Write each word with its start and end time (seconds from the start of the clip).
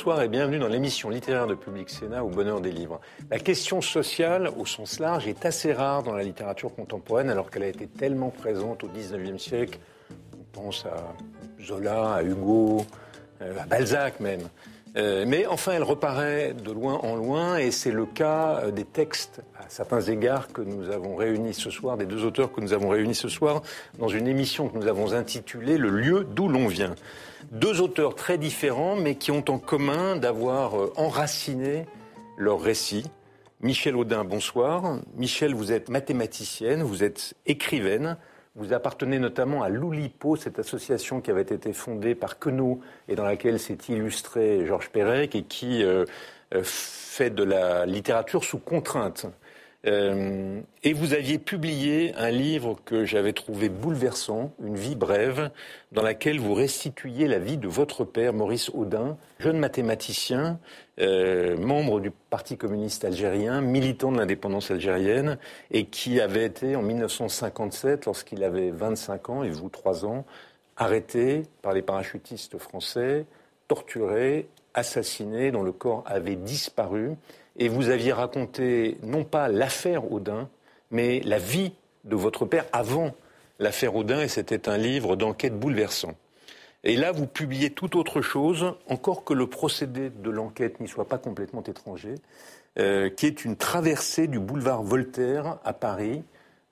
Bonsoir 0.00 0.22
et 0.22 0.28
bienvenue 0.28 0.58
dans 0.58 0.68
l'émission 0.68 1.10
littéraire 1.10 1.46
de 1.46 1.54
Public 1.54 1.90
Sénat 1.90 2.24
au 2.24 2.30
bonheur 2.30 2.62
des 2.62 2.72
livres. 2.72 3.02
La 3.30 3.38
question 3.38 3.82
sociale, 3.82 4.48
au 4.56 4.64
sens 4.64 4.98
large, 4.98 5.28
est 5.28 5.44
assez 5.44 5.74
rare 5.74 6.02
dans 6.02 6.14
la 6.14 6.22
littérature 6.22 6.74
contemporaine 6.74 7.28
alors 7.28 7.50
qu'elle 7.50 7.64
a 7.64 7.68
été 7.68 7.86
tellement 7.86 8.30
présente 8.30 8.82
au 8.82 8.88
XIXe 8.88 9.36
siècle. 9.36 9.78
On 10.32 10.58
pense 10.58 10.86
à 10.86 11.14
Zola, 11.62 12.14
à 12.14 12.22
Hugo, 12.22 12.86
euh, 13.42 13.60
à 13.60 13.66
Balzac 13.66 14.20
même. 14.20 14.48
Euh, 14.96 15.24
mais 15.26 15.46
enfin, 15.46 15.72
elle 15.72 15.84
reparaît 15.84 16.52
de 16.52 16.72
loin 16.72 16.94
en 16.94 17.14
loin, 17.14 17.58
et 17.58 17.70
c'est 17.70 17.92
le 17.92 18.06
cas 18.06 18.60
euh, 18.64 18.70
des 18.72 18.84
textes, 18.84 19.40
à 19.56 19.68
certains 19.68 20.00
égards, 20.00 20.48
que 20.48 20.62
nous 20.62 20.90
avons 20.90 21.14
réunis 21.14 21.54
ce 21.54 21.70
soir, 21.70 21.96
des 21.96 22.06
deux 22.06 22.24
auteurs 22.24 22.50
que 22.52 22.60
nous 22.60 22.72
avons 22.72 22.88
réunis 22.88 23.14
ce 23.14 23.28
soir, 23.28 23.62
dans 23.98 24.08
une 24.08 24.26
émission 24.26 24.68
que 24.68 24.76
nous 24.76 24.88
avons 24.88 25.12
intitulée 25.12 25.78
Le 25.78 25.90
lieu 25.90 26.26
d'où 26.28 26.48
l'on 26.48 26.66
vient. 26.66 26.96
Deux 27.52 27.80
auteurs 27.80 28.16
très 28.16 28.36
différents, 28.36 28.96
mais 28.96 29.14
qui 29.14 29.30
ont 29.30 29.44
en 29.48 29.58
commun 29.58 30.16
d'avoir 30.16 30.80
euh, 30.80 30.92
enraciné 30.96 31.86
leur 32.36 32.60
récit. 32.60 33.04
Michel 33.60 33.94
Audin, 33.94 34.24
bonsoir. 34.24 34.98
Michel, 35.16 35.54
vous 35.54 35.70
êtes 35.70 35.88
mathématicienne, 35.88 36.82
vous 36.82 37.04
êtes 37.04 37.34
écrivaine, 37.46 38.16
vous 38.56 38.72
appartenez 38.72 39.18
notamment 39.18 39.62
à 39.62 39.68
l'Oulipo, 39.68 40.36
cette 40.36 40.58
association 40.58 41.20
qui 41.20 41.30
avait 41.30 41.42
été 41.42 41.72
fondée 41.72 42.14
par 42.14 42.38
Queneau 42.38 42.80
et 43.08 43.14
dans 43.14 43.24
laquelle 43.24 43.60
s'est 43.60 43.78
illustré 43.88 44.66
Georges 44.66 44.90
Perec 44.90 45.34
et 45.34 45.44
qui 45.44 45.84
euh, 45.84 46.04
euh, 46.54 46.62
fait 46.64 47.30
de 47.30 47.44
la 47.44 47.86
littérature 47.86 48.44
sous 48.44 48.58
contrainte. 48.58 49.26
Euh, 49.86 50.60
et 50.82 50.92
vous 50.92 51.14
aviez 51.14 51.38
publié 51.38 52.12
un 52.16 52.30
livre 52.30 52.76
que 52.84 53.04
j'avais 53.04 53.32
trouvé 53.32 53.70
bouleversant, 53.70 54.52
Une 54.62 54.76
vie 54.76 54.94
brève, 54.94 55.50
dans 55.92 56.02
laquelle 56.02 56.38
vous 56.38 56.52
restituiez 56.52 57.26
la 57.26 57.38
vie 57.38 57.56
de 57.56 57.68
votre 57.68 58.04
père, 58.04 58.34
Maurice 58.34 58.70
Audin, 58.74 59.16
jeune 59.38 59.58
mathématicien, 59.58 60.58
euh, 61.00 61.56
membre 61.56 62.00
du 62.00 62.10
Parti 62.10 62.56
communiste 62.56 63.04
algérien, 63.04 63.60
militant 63.60 64.12
de 64.12 64.18
l'indépendance 64.18 64.70
algérienne, 64.70 65.38
et 65.70 65.86
qui 65.86 66.20
avait 66.20 66.44
été 66.44 66.76
en 66.76 66.82
1957, 66.82 68.06
lorsqu'il 68.06 68.44
avait 68.44 68.70
25 68.70 69.30
ans 69.30 69.42
et 69.42 69.50
vous 69.50 69.68
3 69.68 70.04
ans, 70.04 70.24
arrêté 70.76 71.42
par 71.62 71.72
les 71.72 71.82
parachutistes 71.82 72.58
français, 72.58 73.26
torturé, 73.68 74.48
assassiné, 74.74 75.50
dont 75.50 75.62
le 75.62 75.72
corps 75.72 76.04
avait 76.06 76.36
disparu 76.36 77.16
et 77.56 77.68
vous 77.68 77.90
aviez 77.90 78.12
raconté 78.12 78.98
non 79.02 79.24
pas 79.24 79.48
l'affaire 79.48 80.10
Audin, 80.10 80.48
mais 80.90 81.20
la 81.20 81.38
vie 81.38 81.72
de 82.04 82.16
votre 82.16 82.46
père 82.46 82.64
avant 82.72 83.14
l'affaire 83.58 83.94
Audin, 83.94 84.22
et 84.22 84.28
c'était 84.28 84.68
un 84.68 84.78
livre 84.78 85.16
d'enquête 85.16 85.58
bouleversant. 85.58 86.14
Et 86.82 86.96
là, 86.96 87.12
vous 87.12 87.26
publiez 87.26 87.70
tout 87.70 87.98
autre 87.98 88.22
chose, 88.22 88.74
encore 88.88 89.24
que 89.24 89.34
le 89.34 89.46
procédé 89.46 90.08
de 90.10 90.30
l'enquête 90.30 90.80
n'y 90.80 90.88
soit 90.88 91.06
pas 91.06 91.18
complètement 91.18 91.62
étranger, 91.62 92.14
euh, 92.78 93.10
qui 93.10 93.26
est 93.26 93.44
une 93.44 93.56
traversée 93.56 94.28
du 94.28 94.38
boulevard 94.38 94.82
Voltaire 94.82 95.58
à 95.62 95.74
Paris, 95.74 96.22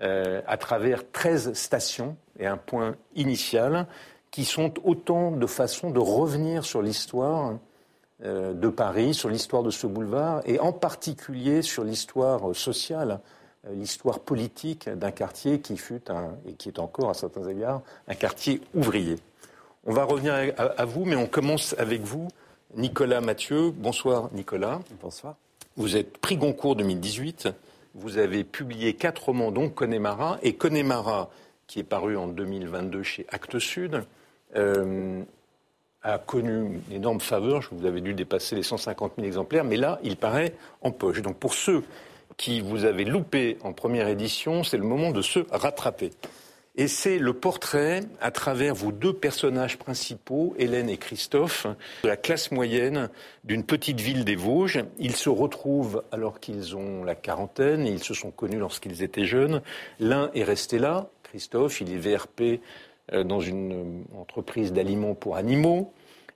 euh, 0.00 0.40
à 0.46 0.56
travers 0.56 1.10
13 1.10 1.52
stations 1.52 2.16
et 2.38 2.46
un 2.46 2.56
point 2.56 2.96
initial, 3.16 3.86
qui 4.30 4.44
sont 4.44 4.72
autant 4.82 5.30
de 5.30 5.46
façons 5.46 5.90
de 5.90 5.98
revenir 5.98 6.64
sur 6.64 6.80
l'histoire 6.80 7.58
euh, 8.24 8.54
de 8.54 8.68
Paris, 8.68 9.12
sur 9.12 9.28
l'histoire 9.28 9.62
de 9.62 9.70
ce 9.70 9.86
boulevard, 9.86 10.40
et 10.46 10.58
en 10.58 10.72
particulier 10.72 11.60
sur 11.60 11.84
l'histoire 11.84 12.54
sociale, 12.56 13.20
l'histoire 13.72 14.20
politique 14.20 14.88
d'un 14.88 15.10
quartier 15.10 15.60
qui 15.60 15.76
fut 15.76 16.00
et 16.46 16.54
qui 16.54 16.68
est 16.68 16.78
encore 16.78 17.10
à 17.10 17.14
certains 17.14 17.46
égards 17.48 17.82
un 18.06 18.14
quartier 18.14 18.62
ouvrier. 18.72 19.16
On 19.90 19.94
va 19.94 20.04
revenir 20.04 20.34
à, 20.58 20.84
vous, 20.84 21.06
mais 21.06 21.16
on 21.16 21.26
commence 21.26 21.74
avec 21.78 22.02
vous, 22.02 22.28
Nicolas 22.76 23.22
Mathieu. 23.22 23.70
Bonsoir 23.70 24.28
Nicolas. 24.34 24.80
Bonsoir. 25.00 25.36
Vous 25.78 25.96
êtes 25.96 26.18
prix 26.18 26.36
Goncourt 26.36 26.76
2018. 26.76 27.48
Vous 27.94 28.18
avez 28.18 28.44
publié 28.44 28.92
quatre 28.92 29.24
romans, 29.24 29.50
dont 29.50 29.70
Connemara, 29.70 30.38
et 30.42 30.52
Connemara, 30.52 31.30
qui 31.66 31.78
est 31.78 31.84
paru 31.84 32.18
en 32.18 32.26
2022 32.26 33.02
chez 33.02 33.24
Actes 33.30 33.58
Sud. 33.58 34.04
Euh, 34.56 35.22
a 36.02 36.18
connu 36.18 36.82
une 36.90 36.96
énorme 36.96 37.20
faveur. 37.20 37.62
Je 37.62 37.70
vous 37.72 37.86
avais 37.86 38.02
dû 38.02 38.12
dépasser 38.12 38.56
les 38.56 38.62
150 38.62 39.12
000 39.16 39.26
exemplaires, 39.26 39.64
mais 39.64 39.76
là, 39.78 40.00
il 40.02 40.18
paraît 40.18 40.52
en 40.82 40.90
poche. 40.90 41.22
Donc 41.22 41.38
pour 41.38 41.54
ceux 41.54 41.82
qui 42.36 42.60
vous 42.60 42.84
avez 42.84 43.06
loupé 43.06 43.56
en 43.62 43.72
première 43.72 44.08
édition, 44.08 44.64
c'est 44.64 44.76
le 44.76 44.84
moment 44.84 45.12
de 45.12 45.22
se 45.22 45.40
rattraper. 45.50 46.10
Et 46.80 46.86
c'est 46.86 47.18
le 47.18 47.32
portrait, 47.32 48.02
à 48.20 48.30
travers 48.30 48.72
vos 48.72 48.92
deux 48.92 49.12
personnages 49.12 49.78
principaux, 49.78 50.54
Hélène 50.60 50.88
et 50.88 50.96
Christophe, 50.96 51.66
de 52.04 52.08
la 52.08 52.16
classe 52.16 52.52
moyenne 52.52 53.10
d'une 53.42 53.64
petite 53.64 54.00
ville 54.00 54.24
des 54.24 54.36
Vosges. 54.36 54.84
Ils 55.00 55.16
se 55.16 55.28
retrouvent 55.28 56.04
alors 56.12 56.38
qu'ils 56.38 56.76
ont 56.76 57.02
la 57.02 57.16
quarantaine, 57.16 57.84
ils 57.84 58.04
se 58.04 58.14
sont 58.14 58.30
connus 58.30 58.60
lorsqu'ils 58.60 59.02
étaient 59.02 59.24
jeunes. 59.24 59.60
L'un 59.98 60.30
est 60.34 60.44
resté 60.44 60.78
là, 60.78 61.08
Christophe, 61.24 61.80
il 61.80 61.92
est 61.92 61.98
VRP 61.98 62.60
euh, 63.12 63.24
dans 63.24 63.40
une 63.40 64.04
entreprise 64.16 64.72
d'aliments 64.72 65.16
pour 65.16 65.34
animaux. 65.34 65.92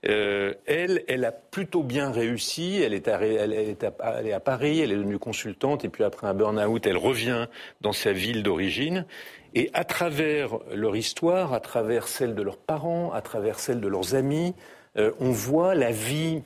Euh, 0.08 0.54
elle, 0.66 1.04
elle 1.06 1.24
a 1.24 1.30
plutôt 1.30 1.84
bien 1.84 2.10
réussi. 2.10 2.82
Elle, 2.82 2.94
est 2.94 3.06
à, 3.06 3.20
elle 3.22 3.52
est 3.52 4.32
à 4.32 4.40
Paris, 4.40 4.80
elle 4.80 4.90
est 4.90 4.96
devenue 4.96 5.20
consultante, 5.20 5.84
et 5.84 5.88
puis 5.88 6.02
après 6.02 6.26
un 6.26 6.34
burn-out, 6.34 6.84
elle 6.84 6.96
revient 6.96 7.46
dans 7.80 7.92
sa 7.92 8.12
ville 8.12 8.42
d'origine. 8.42 9.06
Et 9.54 9.70
à 9.74 9.84
travers 9.84 10.58
leur 10.72 10.96
histoire, 10.96 11.52
à 11.52 11.60
travers 11.60 12.08
celle 12.08 12.34
de 12.34 12.42
leurs 12.42 12.56
parents, 12.56 13.12
à 13.12 13.20
travers 13.20 13.58
celle 13.58 13.80
de 13.80 13.88
leurs 13.88 14.14
amis, 14.14 14.54
euh, 14.96 15.12
on 15.20 15.30
voit 15.30 15.74
la 15.74 15.90
vie 15.90 16.42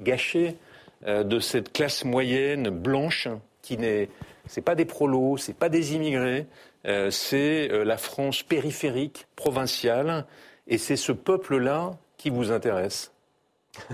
gâchée 0.00 0.56
euh, 1.06 1.24
de 1.24 1.40
cette 1.40 1.72
classe 1.72 2.04
moyenne 2.04 2.70
blanche 2.70 3.28
qui 3.60 3.76
n'est, 3.76 4.08
c'est 4.46 4.62
pas 4.62 4.74
des 4.74 4.86
prolos, 4.86 5.36
c'est 5.36 5.56
pas 5.56 5.68
des 5.68 5.94
immigrés, 5.94 6.46
euh, 6.86 7.10
c'est 7.10 7.68
la 7.68 7.96
France 7.96 8.42
périphérique, 8.42 9.26
provinciale, 9.36 10.26
et 10.66 10.78
c'est 10.78 10.96
ce 10.96 11.12
peuple-là 11.12 11.92
qui 12.16 12.30
vous 12.30 12.50
intéresse. 12.50 13.12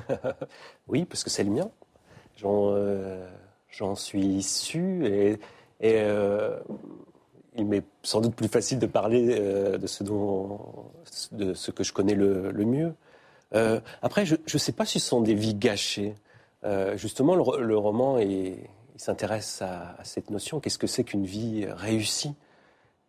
oui, 0.89 1.05
parce 1.05 1.25
que 1.25 1.31
c'est 1.31 1.45
le 1.45 1.51
mien. 1.51 1.71
J'en, 2.37 3.95
suis 3.95 4.25
issu 4.25 5.07
et, 5.07 5.39
il 7.59 7.67
m'est 7.67 7.85
sans 8.03 8.21
doute 8.21 8.35
plus 8.35 8.49
facile 8.49 8.79
de 8.79 8.87
parler 8.87 9.39
de, 9.79 9.87
ce 9.87 10.05
dont, 10.05 10.61
de 11.33 11.55
ce 11.55 11.71
que 11.71 11.85
je 11.85 11.93
connais 11.93 12.15
le, 12.15 12.53
mieux. 12.65 12.95
après, 14.03 14.25
je 14.27 14.35
ne 14.35 14.59
sais 14.59 14.73
pas 14.73 14.85
si 14.85 15.01
ce 15.01 15.09
sont 15.09 15.21
des 15.21 15.35
vies 15.35 15.55
gâchées. 15.55 16.15
justement, 16.97 17.35
le, 17.35 17.77
roman 17.77 18.19
s'intéresse 18.97 19.63
à, 19.63 19.97
cette 20.03 20.31
notion. 20.31 20.61
Qu'est-ce 20.61 20.79
que 20.79 20.87
c'est 20.87 21.05
qu'une 21.05 21.25
vie 21.25 21.67
réussie? 21.67 22.35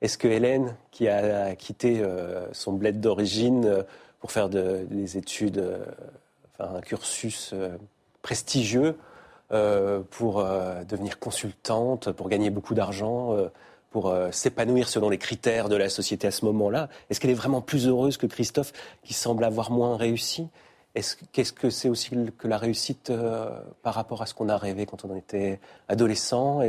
Est-ce 0.01 0.17
que 0.17 0.27
Hélène, 0.27 0.75
qui 0.91 1.09
a 1.09 1.55
quitté 1.55 1.99
euh, 1.99 2.47
son 2.53 2.71
bled 2.73 3.01
d'origine 3.01 3.65
euh, 3.65 3.83
pour 4.21 4.31
faire 4.31 4.49
des 4.49 5.17
études, 5.17 5.59
euh, 5.59 5.85
enfin, 6.57 6.75
un 6.75 6.81
cursus 6.81 7.53
prestigieux, 8.21 8.97
pour 10.11 10.43
devenir 10.43 11.17
consultante, 11.17 12.11
pour 12.11 12.29
gagner 12.29 12.51
beaucoup 12.51 12.75
d'argent, 12.75 13.35
pour 13.89 14.13
s'épanouir 14.31 14.87
selon 14.87 15.09
les 15.09 15.17
critères 15.17 15.67
de 15.69 15.75
la 15.75 15.89
société 15.89 16.27
à 16.27 16.31
ce 16.31 16.45
moment-là 16.45 16.89
Est-ce 17.09 17.19
qu'elle 17.19 17.31
est 17.31 17.35
vraiment 17.35 17.61
plus 17.61 17.87
heureuse 17.87 18.17
que 18.17 18.27
Christophe, 18.27 18.71
qui 19.03 19.13
semble 19.13 19.43
avoir 19.43 19.71
moins 19.71 19.97
réussi? 19.97 20.47
Qu'est-ce 21.31 21.53
que 21.53 21.69
c'est 21.69 21.89
aussi 21.89 22.11
que 22.37 22.47
la 22.47 22.57
réussite 22.57 23.11
par 23.81 23.93
rapport 23.95 24.21
à 24.21 24.25
ce 24.25 24.33
qu'on 24.33 24.49
a 24.49 24.57
rêvé 24.57 24.85
quand 24.85 25.05
on 25.05 25.15
était 25.15 25.59
adolescent? 25.87 26.61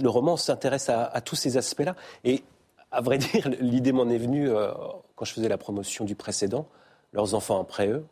Le 0.00 0.08
roman 0.08 0.36
s'intéresse 0.36 0.88
à, 0.88 1.20
tous 1.20 1.36
ces 1.36 1.56
aspects-là. 1.56 1.94
Et 2.24 2.42
à 2.90 3.00
vrai 3.00 3.18
dire, 3.18 3.48
l'idée 3.60 3.92
m'en 3.92 4.08
est 4.08 4.18
venue 4.18 4.48
euh, 4.50 4.72
quand 5.16 5.24
je 5.24 5.32
faisais 5.32 5.48
la 5.48 5.58
promotion 5.58 6.04
du 6.04 6.14
précédent, 6.14 6.66
Leurs 7.14 7.34
enfants 7.34 7.58
après 7.58 7.88
eux, 7.88 8.04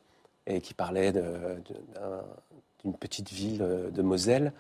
et 0.47 0.63
qui 0.63 0.73
parlait 0.73 1.13
d'une 1.13 2.95
petite 2.99 3.31
ville 3.31 3.61
euh, 3.63 3.91
de 3.91 4.01
Moselle. 4.01 4.53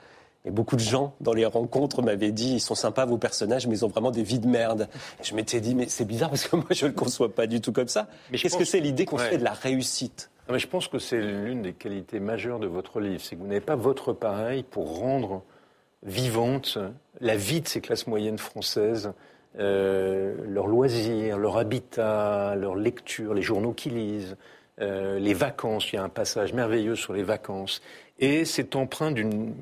Et 0.46 0.50
beaucoup 0.50 0.76
de 0.76 0.80
gens 0.80 1.14
dans 1.20 1.32
les 1.32 1.44
rencontres 1.44 2.02
m'avaient 2.02 2.30
dit 2.30 2.54
ils 2.54 2.60
sont 2.60 2.76
sympas 2.76 3.04
vos 3.04 3.18
personnages, 3.18 3.66
mais 3.66 3.78
ils 3.78 3.84
ont 3.84 3.88
vraiment 3.88 4.12
des 4.12 4.22
vies 4.22 4.38
de 4.38 4.46
merde. 4.46 4.88
Et 5.20 5.24
je 5.24 5.34
m'étais 5.34 5.60
dit 5.60 5.74
mais 5.74 5.88
c'est 5.88 6.04
bizarre 6.04 6.30
parce 6.30 6.46
que 6.46 6.56
moi 6.56 6.66
je 6.70 6.86
ne 6.86 6.90
le 6.90 6.96
conçois 6.96 7.34
pas 7.34 7.46
du 7.46 7.60
tout 7.60 7.72
comme 7.72 7.88
ça. 7.88 8.06
Qu'est-ce 8.32 8.56
que 8.56 8.64
c'est 8.64 8.80
l'idée 8.80 9.04
qu'on 9.04 9.18
fait 9.18 9.38
de 9.38 9.44
la 9.44 9.52
réussite? 9.52 10.30
Mais 10.48 10.60
Je 10.60 10.68
pense 10.68 10.86
que 10.86 11.00
c'est 11.00 11.20
l'une 11.20 11.62
des 11.62 11.72
qualités 11.72 12.20
majeures 12.20 12.60
de 12.60 12.68
votre 12.68 13.00
livre, 13.00 13.20
c'est 13.20 13.34
que 13.34 13.40
vous 13.40 13.48
n'avez 13.48 13.60
pas 13.60 13.74
votre 13.74 14.12
pareil 14.12 14.62
pour 14.62 15.00
rendre 15.00 15.42
vivante 16.04 16.78
la 17.20 17.36
vie 17.36 17.60
de 17.60 17.66
ces 17.66 17.80
classes 17.80 18.06
moyennes 18.06 18.38
françaises, 18.38 19.12
euh, 19.58 20.36
leurs 20.46 20.68
loisirs, 20.68 21.38
leur 21.38 21.56
habitat, 21.56 22.54
leur 22.54 22.76
lecture, 22.76 23.34
les 23.34 23.42
journaux 23.42 23.72
qu'ils 23.72 23.94
lisent, 23.94 24.36
euh, 24.80 25.18
les 25.18 25.34
vacances. 25.34 25.92
Il 25.92 25.96
y 25.96 25.98
a 25.98 26.04
un 26.04 26.08
passage 26.08 26.52
merveilleux 26.52 26.94
sur 26.94 27.12
les 27.12 27.24
vacances. 27.24 27.82
Et 28.18 28.44
c'est 28.44 28.76
empreint 28.76 29.10
d'une... 29.10 29.54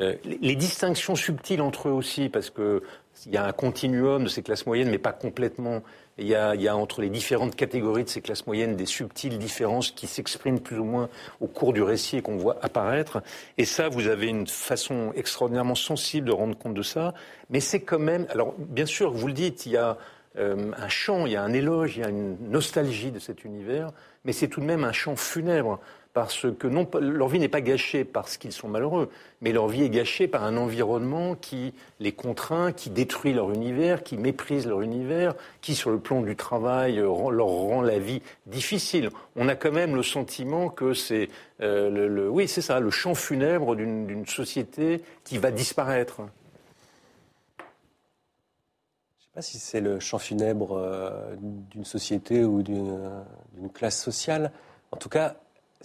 Euh, 0.00 0.16
les 0.24 0.56
distinctions 0.56 1.14
subtiles 1.14 1.62
entre 1.62 1.88
eux 1.88 1.92
aussi, 1.92 2.28
parce 2.28 2.50
qu'il 2.50 2.80
y 3.26 3.36
a 3.36 3.44
un 3.44 3.52
continuum 3.52 4.24
de 4.24 4.28
ces 4.28 4.42
classes 4.42 4.66
moyennes, 4.66 4.90
mais 4.90 4.98
pas 4.98 5.12
complètement 5.12 5.82
il 6.18 6.28
y, 6.28 6.34
a, 6.36 6.76
entre 6.76 7.00
les 7.00 7.10
différentes 7.10 7.56
catégories 7.56 8.04
de 8.04 8.08
ces 8.08 8.20
classes 8.20 8.46
moyennes 8.46 8.76
des 8.76 8.86
subtiles 8.86 9.38
différences 9.38 9.90
qui 9.90 10.06
s'expriment 10.06 10.60
plus 10.60 10.78
ou 10.78 10.84
moins 10.84 11.08
au 11.40 11.48
cours 11.48 11.72
du 11.72 11.82
récit 11.82 12.18
et 12.18 12.22
qu'on 12.22 12.36
voit 12.36 12.56
apparaître. 12.62 13.20
Et 13.58 13.64
ça, 13.64 13.88
vous 13.88 14.06
avez 14.06 14.28
une 14.28 14.46
façon 14.46 15.12
extraordinairement 15.16 15.74
sensible 15.74 16.28
de 16.28 16.32
rendre 16.32 16.56
compte 16.56 16.74
de 16.74 16.82
ça. 16.82 17.14
Mais 17.50 17.58
c'est 17.58 17.80
quand 17.80 17.98
même. 17.98 18.26
Alors, 18.30 18.54
bien 18.58 18.86
sûr, 18.86 19.12
vous 19.12 19.26
le 19.26 19.32
dites, 19.32 19.66
il 19.66 19.72
y 19.72 19.76
a 19.76 19.98
euh, 20.38 20.70
un 20.76 20.88
chant, 20.88 21.26
il 21.26 21.32
y 21.32 21.36
a 21.36 21.42
un 21.42 21.52
éloge, 21.52 21.96
il 21.96 22.02
y 22.02 22.04
a 22.04 22.08
une 22.10 22.36
nostalgie 22.48 23.10
de 23.10 23.18
cet 23.18 23.44
univers, 23.44 23.90
mais 24.24 24.32
c'est 24.32 24.48
tout 24.48 24.60
de 24.60 24.66
même 24.66 24.84
un 24.84 24.92
chant 24.92 25.16
funèbre 25.16 25.80
parce 26.14 26.46
que 26.58 26.68
non, 26.68 26.88
leur 27.00 27.26
vie 27.26 27.40
n'est 27.40 27.48
pas 27.48 27.60
gâchée 27.60 28.04
parce 28.04 28.36
qu'ils 28.36 28.52
sont 28.52 28.68
malheureux, 28.68 29.10
mais 29.40 29.50
leur 29.52 29.66
vie 29.66 29.82
est 29.82 29.90
gâchée 29.90 30.28
par 30.28 30.44
un 30.44 30.56
environnement 30.56 31.34
qui 31.34 31.74
les 31.98 32.12
contraint, 32.12 32.70
qui 32.70 32.88
détruit 32.88 33.32
leur 33.32 33.50
univers, 33.50 34.04
qui 34.04 34.16
méprise 34.16 34.64
leur 34.68 34.80
univers, 34.80 35.34
qui, 35.60 35.74
sur 35.74 35.90
le 35.90 35.98
plan 35.98 36.22
du 36.22 36.36
travail, 36.36 36.96
leur 36.98 37.46
rend 37.46 37.82
la 37.82 37.98
vie 37.98 38.22
difficile. 38.46 39.10
On 39.34 39.48
a 39.48 39.56
quand 39.56 39.72
même 39.72 39.96
le 39.96 40.04
sentiment 40.04 40.68
que 40.68 40.94
c'est, 40.94 41.28
euh, 41.60 41.90
le, 41.90 42.30
oui, 42.30 42.46
c'est 42.46 42.62
ça, 42.62 42.78
le 42.78 42.92
funèbre 42.92 43.74
d'une 43.74 44.26
société 44.26 45.02
qui 45.24 45.38
va 45.38 45.50
disparaître. 45.50 46.18
Je 46.18 46.22
ne 49.18 49.24
sais 49.24 49.30
pas 49.34 49.42
si 49.42 49.58
c'est 49.58 49.80
le 49.80 49.98
chant 49.98 50.18
funèbre 50.18 50.78
euh, 50.78 51.34
d'une 51.72 51.84
société 51.84 52.44
ou 52.44 52.62
d'une 52.62 53.70
classe 53.74 54.00
sociale. 54.00 54.52
En 54.92 54.96
tout 54.96 55.08
cas, 55.08 55.34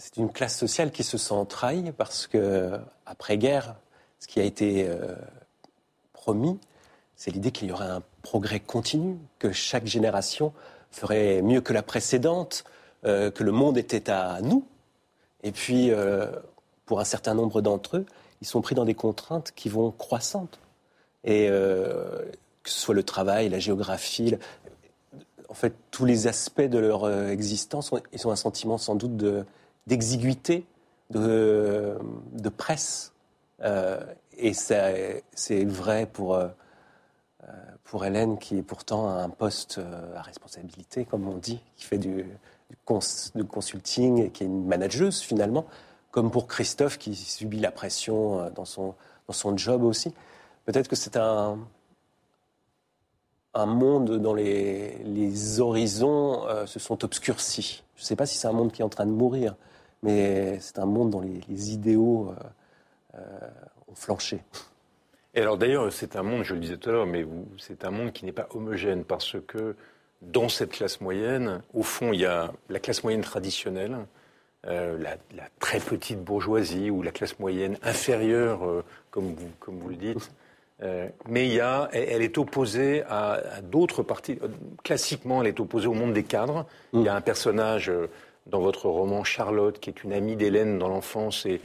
c'est 0.00 0.16
une 0.16 0.32
classe 0.32 0.56
sociale 0.56 0.90
qui 0.92 1.04
se 1.04 1.18
sent 1.18 1.44
trahie 1.48 1.92
parce 1.92 2.26
que 2.26 2.80
après 3.04 3.36
guerre, 3.36 3.76
ce 4.18 4.26
qui 4.26 4.40
a 4.40 4.44
été 4.44 4.88
euh, 4.88 5.14
promis, 6.14 6.58
c'est 7.16 7.30
l'idée 7.30 7.50
qu'il 7.52 7.68
y 7.68 7.72
aurait 7.72 7.84
un 7.84 8.02
progrès 8.22 8.60
continu, 8.60 9.18
que 9.38 9.52
chaque 9.52 9.86
génération 9.86 10.54
ferait 10.90 11.42
mieux 11.42 11.60
que 11.60 11.74
la 11.74 11.82
précédente, 11.82 12.64
euh, 13.04 13.30
que 13.30 13.44
le 13.44 13.52
monde 13.52 13.76
était 13.76 14.08
à 14.08 14.40
nous. 14.40 14.66
Et 15.42 15.52
puis, 15.52 15.90
euh, 15.90 16.30
pour 16.86 16.98
un 17.00 17.04
certain 17.04 17.34
nombre 17.34 17.60
d'entre 17.60 17.98
eux, 17.98 18.06
ils 18.40 18.46
sont 18.46 18.62
pris 18.62 18.74
dans 18.74 18.86
des 18.86 18.94
contraintes 18.94 19.52
qui 19.54 19.68
vont 19.68 19.90
croissantes. 19.90 20.60
Et 21.24 21.48
que 21.48 22.70
ce 22.70 22.80
soit 22.80 22.94
le 22.94 23.02
travail, 23.02 23.50
la 23.50 23.58
géographie, 23.58 24.34
en 25.50 25.54
fait, 25.54 25.74
tous 25.90 26.06
les 26.06 26.26
aspects 26.26 26.62
de 26.62 26.78
leur 26.78 27.10
existence, 27.28 27.90
ils 28.14 28.26
ont 28.26 28.30
un 28.30 28.36
sentiment 28.36 28.78
sans 28.78 28.94
doute 28.94 29.18
de, 29.18 29.44
d'exiguïté, 29.90 30.64
de, 31.10 31.98
presse. 32.56 33.12
Euh, 33.60 34.00
et 34.38 34.54
c'est 34.54 35.64
vrai 35.64 36.06
pour, 36.06 36.36
euh, 36.36 36.46
pour 37.82 38.04
Hélène, 38.04 38.38
qui 38.38 38.56
est 38.58 38.62
pourtant 38.62 39.08
un 39.08 39.28
poste 39.28 39.78
euh, 39.78 40.16
à 40.16 40.22
responsabilité, 40.22 41.04
comme 41.04 41.28
on 41.28 41.36
dit, 41.36 41.60
qui 41.76 41.84
fait 41.84 41.98
du, 41.98 42.24
du, 43.34 43.44
consulting 43.48 44.22
et 44.22 44.30
qui 44.30 44.44
est 44.44 44.46
une 44.46 44.64
manageuse 44.64 45.18
finalement, 45.18 45.66
comme 46.12 46.30
pour 46.30 46.46
Christophe, 46.46 46.96
qui 46.96 47.16
subit 47.16 47.58
la 47.58 47.72
pression 47.72 48.48
dans 48.50 48.64
son, 48.64 48.94
dans 49.26 49.34
son 49.34 49.56
job 49.56 49.82
aussi. 49.82 50.14
Peut-être 50.66 50.86
que 50.86 50.94
c'est 50.94 51.16
un, 51.16 51.58
un 53.54 53.66
monde 53.66 54.18
dont 54.20 54.34
les, 54.34 54.98
les 54.98 55.58
horizons 55.58 56.46
se 56.66 56.78
sont 56.78 57.04
obscurcis. 57.04 57.82
Je 57.96 58.02
ne 58.02 58.06
sais 58.06 58.16
pas 58.16 58.26
si 58.26 58.38
c'est 58.38 58.46
un 58.46 58.52
monde 58.52 58.70
qui 58.70 58.82
est 58.82 58.84
en 58.84 58.88
train 58.88 59.06
de 59.06 59.10
mourir, 59.10 59.56
mais 60.02 60.58
c'est 60.60 60.78
un 60.78 60.86
monde 60.86 61.10
dont 61.10 61.20
les, 61.20 61.72
idéaux 61.72 62.30
euh, 62.30 63.18
euh, 63.18 63.48
ont 63.88 63.94
flanché. 63.94 64.40
Et 65.34 65.40
alors 65.40 65.58
d'ailleurs, 65.58 65.92
c'est 65.92 66.16
un 66.16 66.22
monde, 66.22 66.42
je 66.42 66.54
le 66.54 66.60
disais 66.60 66.76
tout 66.76 66.90
à 66.90 66.92
l'heure, 66.92 67.06
mais 67.06 67.24
c'est 67.58 67.84
un 67.84 67.90
monde 67.90 68.12
qui 68.12 68.24
n'est 68.24 68.32
pas 68.32 68.48
homogène 68.54 69.04
parce 69.04 69.36
que 69.46 69.76
dans 70.22 70.48
cette 70.48 70.72
classe 70.72 71.00
moyenne, 71.00 71.62
au 71.72 71.82
fond, 71.82 72.12
il 72.12 72.20
y 72.20 72.26
a 72.26 72.52
la 72.68 72.78
classe 72.80 73.04
moyenne 73.04 73.22
traditionnelle, 73.22 73.96
euh, 74.66 74.98
la, 74.98 75.16
très 75.60 75.78
petite 75.78 76.22
bourgeoisie 76.22 76.90
ou 76.90 77.02
la 77.02 77.12
classe 77.12 77.38
moyenne 77.38 77.78
inférieure, 77.82 78.84
comme, 79.10 79.34
vous, 79.34 79.50
comme 79.60 79.78
vous 79.78 79.88
le 79.90 79.96
dites. 79.96 80.30
mais 81.28 81.46
il 81.46 81.54
y 81.54 81.60
a, 81.60 81.88
elle 81.92 82.22
est 82.22 82.36
opposée 82.36 83.02
à, 83.08 83.60
d'autres 83.62 84.02
parties. 84.02 84.38
Classiquement, 84.82 85.42
elle 85.42 85.48
est 85.48 85.60
opposée 85.60 85.86
au 85.86 85.94
monde 85.94 86.12
des 86.12 86.24
cadres. 86.24 86.66
Il 86.92 87.02
y 87.02 87.08
a 87.08 87.14
un 87.14 87.20
personnage 87.20 87.90
dans 88.50 88.60
votre 88.60 88.88
roman 88.88 89.24
Charlotte, 89.24 89.78
qui 89.78 89.90
est 89.90 90.04
une 90.04 90.12
amie 90.12 90.36
d'Hélène 90.36 90.78
dans 90.78 90.88
l'enfance, 90.88 91.46
et 91.46 91.60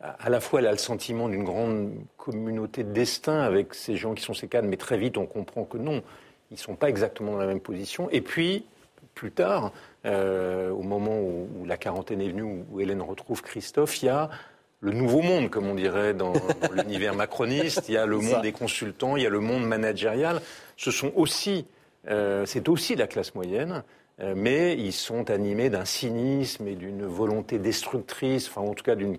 à 0.00 0.30
la 0.30 0.40
fois 0.40 0.60
elle 0.60 0.66
a 0.66 0.72
le 0.72 0.78
sentiment 0.78 1.28
d'une 1.28 1.44
grande 1.44 1.92
communauté 2.16 2.84
de 2.84 2.92
destin 2.92 3.40
avec 3.40 3.74
ces 3.74 3.96
gens 3.96 4.14
qui 4.14 4.22
sont 4.22 4.34
ses 4.34 4.48
cadres, 4.48 4.68
mais 4.68 4.76
très 4.76 4.96
vite 4.96 5.18
on 5.18 5.26
comprend 5.26 5.64
que 5.64 5.76
non, 5.78 6.02
ils 6.50 6.54
ne 6.54 6.58
sont 6.58 6.74
pas 6.74 6.88
exactement 6.88 7.32
dans 7.32 7.38
la 7.38 7.46
même 7.46 7.60
position. 7.60 8.08
Et 8.10 8.20
puis, 8.20 8.64
plus 9.14 9.30
tard, 9.30 9.72
euh, 10.06 10.70
au 10.70 10.82
moment 10.82 11.18
où, 11.20 11.64
la 11.66 11.76
quarantaine 11.76 12.20
est 12.20 12.28
venue, 12.28 12.64
où, 12.70 12.80
Hélène 12.80 13.02
retrouve 13.02 13.42
Christophe, 13.42 14.02
il 14.02 14.06
y 14.06 14.08
a 14.08 14.30
le 14.80 14.92
nouveau 14.92 15.20
monde, 15.20 15.50
comme 15.50 15.66
on 15.66 15.74
dirait 15.74 16.14
dans, 16.14 16.32
l'univers 16.72 17.14
macroniste, 17.14 17.88
il 17.88 17.94
y 17.94 17.98
a 17.98 18.06
le 18.06 18.18
monde 18.18 18.42
des 18.42 18.52
consultants, 18.52 19.16
il 19.16 19.22
y 19.22 19.26
a 19.26 19.30
le 19.30 19.40
monde 19.40 19.64
managérial. 19.64 20.40
Ce 20.76 20.90
sont 20.90 21.12
aussi, 21.14 21.66
euh, 22.08 22.46
c'est 22.46 22.68
aussi 22.68 22.96
la 22.96 23.06
classe 23.06 23.34
moyenne. 23.34 23.84
Euh, 24.20 24.34
mais 24.36 24.76
ils 24.76 24.92
sont 24.92 25.30
animés 25.30 25.70
d'un 25.70 25.84
cynisme 25.84 26.66
et 26.68 26.74
d'une 26.74 27.06
volonté 27.06 27.58
destructrice, 27.58 28.48
enfin 28.48 28.60
en 28.60 28.74
tout 28.74 28.84
cas 28.84 28.96
d'une 28.96 29.16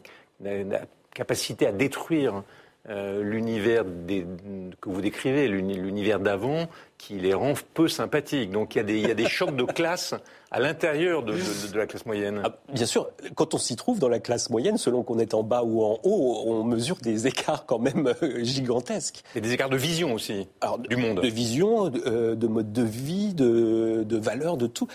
capacité 1.13 1.67
à 1.67 1.71
détruire 1.71 2.43
euh, 2.89 3.21
l'univers 3.21 3.83
que 3.83 4.89
vous 4.89 5.01
décrivez, 5.01 5.47
l'univers 5.47 6.19
d'avant, 6.19 6.67
qui 6.97 7.19
les 7.19 7.33
rend 7.33 7.53
peu 7.73 7.87
sympathiques. 7.87 8.51
Donc 8.51 8.75
il 8.75 8.79
y 8.79 8.81
a 8.81 8.83
des, 8.83 8.97
il 8.99 9.07
y 9.07 9.11
a 9.11 9.15
des 9.15 9.27
chocs 9.27 9.55
de 9.55 9.63
classe 9.63 10.15
à 10.49 10.59
l'intérieur 10.59 11.23
de, 11.23 11.33
de, 11.33 11.77
la 11.77 11.85
classe 11.85 12.05
moyenne. 12.05 12.41
Ah, 12.43 12.57
bien 12.73 12.85
sûr, 12.85 13.09
quand 13.35 13.53
on 13.53 13.57
s'y 13.57 13.75
trouve 13.75 13.99
dans 13.99 14.09
la 14.09 14.19
classe 14.19 14.49
moyenne, 14.49 14.77
selon 14.77 15.03
qu'on 15.03 15.19
est 15.19 15.33
en 15.33 15.43
bas 15.43 15.63
ou 15.63 15.83
en 15.83 15.99
haut, 16.03 16.43
on 16.45 16.63
mesure 16.63 16.97
des 16.97 17.27
écarts 17.27 17.65
quand 17.65 17.79
même 17.79 18.13
euh, 18.21 18.43
gigantesques. 18.43 19.23
Et 19.35 19.41
des 19.41 19.53
écarts 19.53 19.69
de 19.69 19.77
vision 19.77 20.13
aussi 20.13 20.47
du 20.89 20.95
monde. 20.95 21.21
De 21.21 21.27
vision, 21.27 21.89
de, 21.89 22.01
euh, 22.07 22.35
de 22.35 22.47
mode 22.47 22.73
de 22.73 22.83
vie, 22.83 23.33
de, 23.33 24.03
de 24.03 24.17
valeurs, 24.17 24.57
de 24.57 24.67
tout 24.67 24.87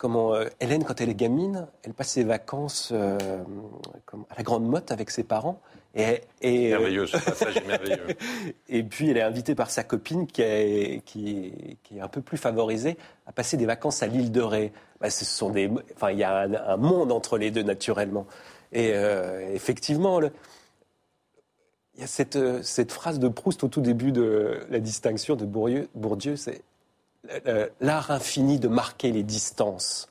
comment 0.00 0.34
euh, 0.34 0.46
Hélène, 0.60 0.82
quand 0.82 1.00
elle 1.00 1.10
est 1.10 1.14
gamine, 1.14 1.68
elle 1.82 1.92
passe 1.92 2.08
ses 2.08 2.24
vacances 2.24 2.88
euh, 2.90 3.18
à 4.30 4.34
la 4.36 4.42
Grande 4.42 4.66
Motte 4.66 4.90
avec 4.92 5.10
ses 5.10 5.22
parents. 5.22 5.60
Et, 5.94 6.20
et 6.40 6.72
euh, 6.72 6.78
merveilleux, 6.78 7.06
ce 7.06 7.16
passage 7.16 7.56
est 7.56 7.66
merveilleux. 7.66 8.16
et 8.68 8.82
puis 8.82 9.10
elle 9.10 9.16
est 9.16 9.22
invitée 9.22 9.54
par 9.54 9.70
sa 9.70 9.82
copine 9.82 10.26
qui 10.26 10.42
est, 10.42 11.02
qui, 11.04 11.52
est 11.94 12.00
un 12.00 12.08
peu 12.08 12.20
plus 12.20 12.38
favorisée 12.38 12.96
à 13.26 13.32
passer 13.32 13.56
des 13.56 13.66
vacances 13.66 14.02
à 14.02 14.06
l'île 14.06 14.30
de 14.30 14.40
Ré. 14.40 14.72
Bah, 15.00 15.10
ce 15.10 15.24
sont 15.24 15.50
des, 15.50 15.70
enfin, 15.96 16.12
il 16.12 16.18
y 16.18 16.24
a 16.24 16.42
un, 16.42 16.76
monde 16.76 17.10
entre 17.10 17.38
les 17.38 17.50
deux 17.50 17.62
naturellement. 17.62 18.26
Et 18.72 18.92
effectivement, 19.52 20.20
il 20.20 20.30
y 21.98 22.04
a 22.04 22.06
cette, 22.06 22.62
cette, 22.62 22.92
phrase 22.92 23.18
de 23.18 23.26
Proust 23.26 23.64
au 23.64 23.68
tout 23.68 23.80
début 23.80 24.12
de 24.12 24.60
la 24.70 24.78
distinction 24.78 25.34
de 25.34 25.44
Bourdieu, 25.44 25.88
Bourdieu 25.94 26.36
c'est 26.36 26.62
euh, 27.46 27.68
l'art 27.80 28.10
infini 28.10 28.58
de 28.58 28.68
marquer 28.68 29.12
les 29.12 29.22
distances. 29.22 30.09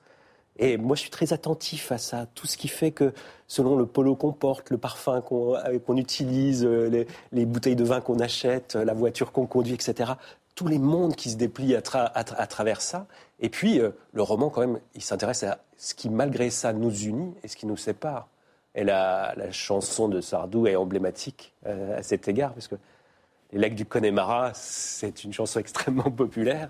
Et 0.62 0.76
moi, 0.76 0.98
je 0.98 1.02
suis 1.02 1.10
très 1.10 1.32
attentif 1.32 1.92
à 1.94 1.98
ça. 1.98 2.28
Tout 2.36 2.46
ce 2.46 2.58
qui 2.58 2.68
fait 2.68 2.92
que, 2.92 3.14
selon 3.48 3.78
le 3.78 3.86
polo 3.86 4.16
qu'on 4.16 4.34
porte, 4.34 4.70
le 4.70 4.78
parfum 4.78 5.22
qu'on 5.22 5.56
euh, 5.56 5.96
utilise, 5.96 6.66
euh, 6.66 7.06
les, 7.32 7.46
bouteilles 7.46 7.78
de 7.78 7.86
vin 7.86 8.02
qu'on 8.02 8.20
achète, 8.20 8.76
la 8.76 8.94
voiture 8.94 9.32
qu'on 9.32 9.46
conduit, 9.46 9.74
etc., 9.74 10.12
tous 10.56 10.68
les 10.68 10.78
mondes 10.78 11.16
qui 11.16 11.30
se 11.30 11.38
déplient 11.38 11.76
à, 11.76 11.82
travers 11.82 12.82
ça. 12.82 13.08
Et 13.40 13.48
puis, 13.48 13.80
le 14.12 14.22
roman, 14.22 14.50
quand 14.50 14.60
même, 14.60 14.82
il 14.94 15.02
s'intéresse 15.02 15.44
à 15.44 15.60
ce 15.78 15.94
qui, 15.94 16.10
malgré 16.10 16.50
ça, 16.50 16.74
nous 16.74 16.94
unit 16.94 17.34
et 17.44 17.48
ce 17.48 17.56
qui 17.56 17.66
nous 17.66 17.78
sépare. 17.78 18.28
Et 18.76 18.84
la, 18.84 19.34
chanson 19.52 20.10
de 20.10 20.20
Sardou 20.20 20.68
est 20.68 20.76
emblématique 20.76 21.54
à 21.66 22.04
cet 22.04 22.28
égard, 22.28 22.52
parce 22.52 22.68
que 22.68 22.76
Les 23.54 23.60
Legs 23.60 23.76
du 23.76 23.86
Connemara, 23.86 24.52
c'est 24.54 25.24
une 25.24 25.32
chanson 25.32 25.60
extrêmement 25.62 26.12
populaire. 26.12 26.70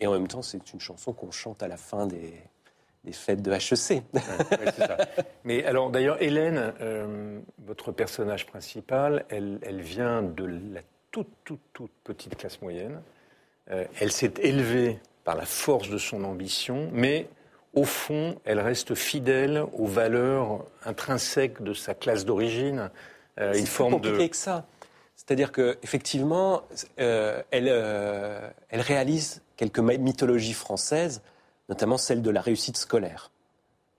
Et 0.00 0.08
en 0.08 0.12
même 0.12 0.26
temps, 0.26 0.42
c'est 0.42 0.72
une 0.72 0.80
chanson 0.80 1.12
qu'on 1.12 1.30
chante 1.30 1.62
à 1.62 1.68
la 1.68 1.76
fin 1.76 2.08
des, 2.08 2.32
fêtes 3.12 3.42
de 3.42 3.52
HEC. 3.52 4.02
Mais 5.44 5.64
alors, 5.64 5.90
d'ailleurs, 5.90 6.20
Hélène, 6.22 6.72
euh, 6.80 7.38
votre 7.66 7.92
personnage 7.92 8.46
principal, 8.46 9.24
elle, 9.28 9.58
vient 9.80 10.22
de 10.22 10.44
la 10.44 10.80
toute, 11.10 11.28
toute, 11.44 11.60
toute 11.72 11.92
petite 12.02 12.36
classe 12.36 12.60
moyenne. 12.62 13.00
Euh, 13.70 13.84
elle 14.00 14.12
s'est 14.12 14.34
élevée 14.40 14.98
par 15.24 15.36
la 15.36 15.46
force 15.46 15.88
de 15.88 15.98
son 15.98 16.24
ambition, 16.24 16.90
mais 16.92 17.28
au 17.72 17.84
fond, 17.84 18.36
elle 18.44 18.60
reste 18.60 18.94
fidèle 18.94 19.64
aux 19.72 19.86
valeurs 19.86 20.64
intrinsèques 20.84 21.62
de 21.62 21.74
sa 21.74 21.94
classe 21.94 22.24
d'origine. 22.24 22.90
une 23.38 23.66
forme 23.66 24.00
plus 24.00 24.10
compliqué 24.10 24.30
que 24.30 24.36
ça. 24.36 24.66
C'est-à-dire 25.16 25.52
qu'effectivement, 25.52 26.62
euh, 27.00 27.42
elle, 27.50 27.68
elle 28.68 28.80
réalise 28.80 29.42
quelques 29.56 29.78
mythologies 29.78 30.52
françaises, 30.52 31.22
notamment 31.68 31.98
celle 31.98 32.22
de 32.22 32.30
la 32.30 32.40
réussite 32.40 32.76
scolaire. 32.76 33.30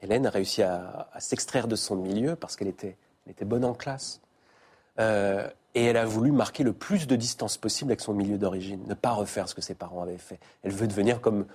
Hélène 0.02 0.28
a 0.28 0.30
réussi 0.30 0.62
à, 0.62 1.10
s'extraire 1.20 1.68
de 1.68 1.76
son 1.76 1.96
milieu 1.96 2.36
parce 2.36 2.56
qu'elle 2.56 2.68
était, 2.68 2.98
bonne 3.42 3.66
en 3.66 3.74
classe. 3.74 4.22
Euh, 5.00 5.50
et 5.74 5.86
elle 5.86 5.98
a 5.98 6.06
voulu 6.06 6.32
marquer 6.32 6.64
le 6.64 6.74
plus 6.74 7.08
de 7.08 7.16
distance 7.16 7.58
possible 7.58 7.92
avec 7.92 8.02
son 8.02 8.14
milieu 8.14 8.38
d'origine, 8.38 8.82
ne 8.88 8.94
pas 8.94 9.12
refaire 9.12 9.50
ce 9.50 9.56
que 9.56 9.62
ses 9.62 9.76
parents 9.76 10.04
avaient 10.04 10.18
fait. 10.18 10.40
Elle 10.64 10.72
veut 10.72 10.88
devenir 10.88 11.20
comme, 11.22 11.46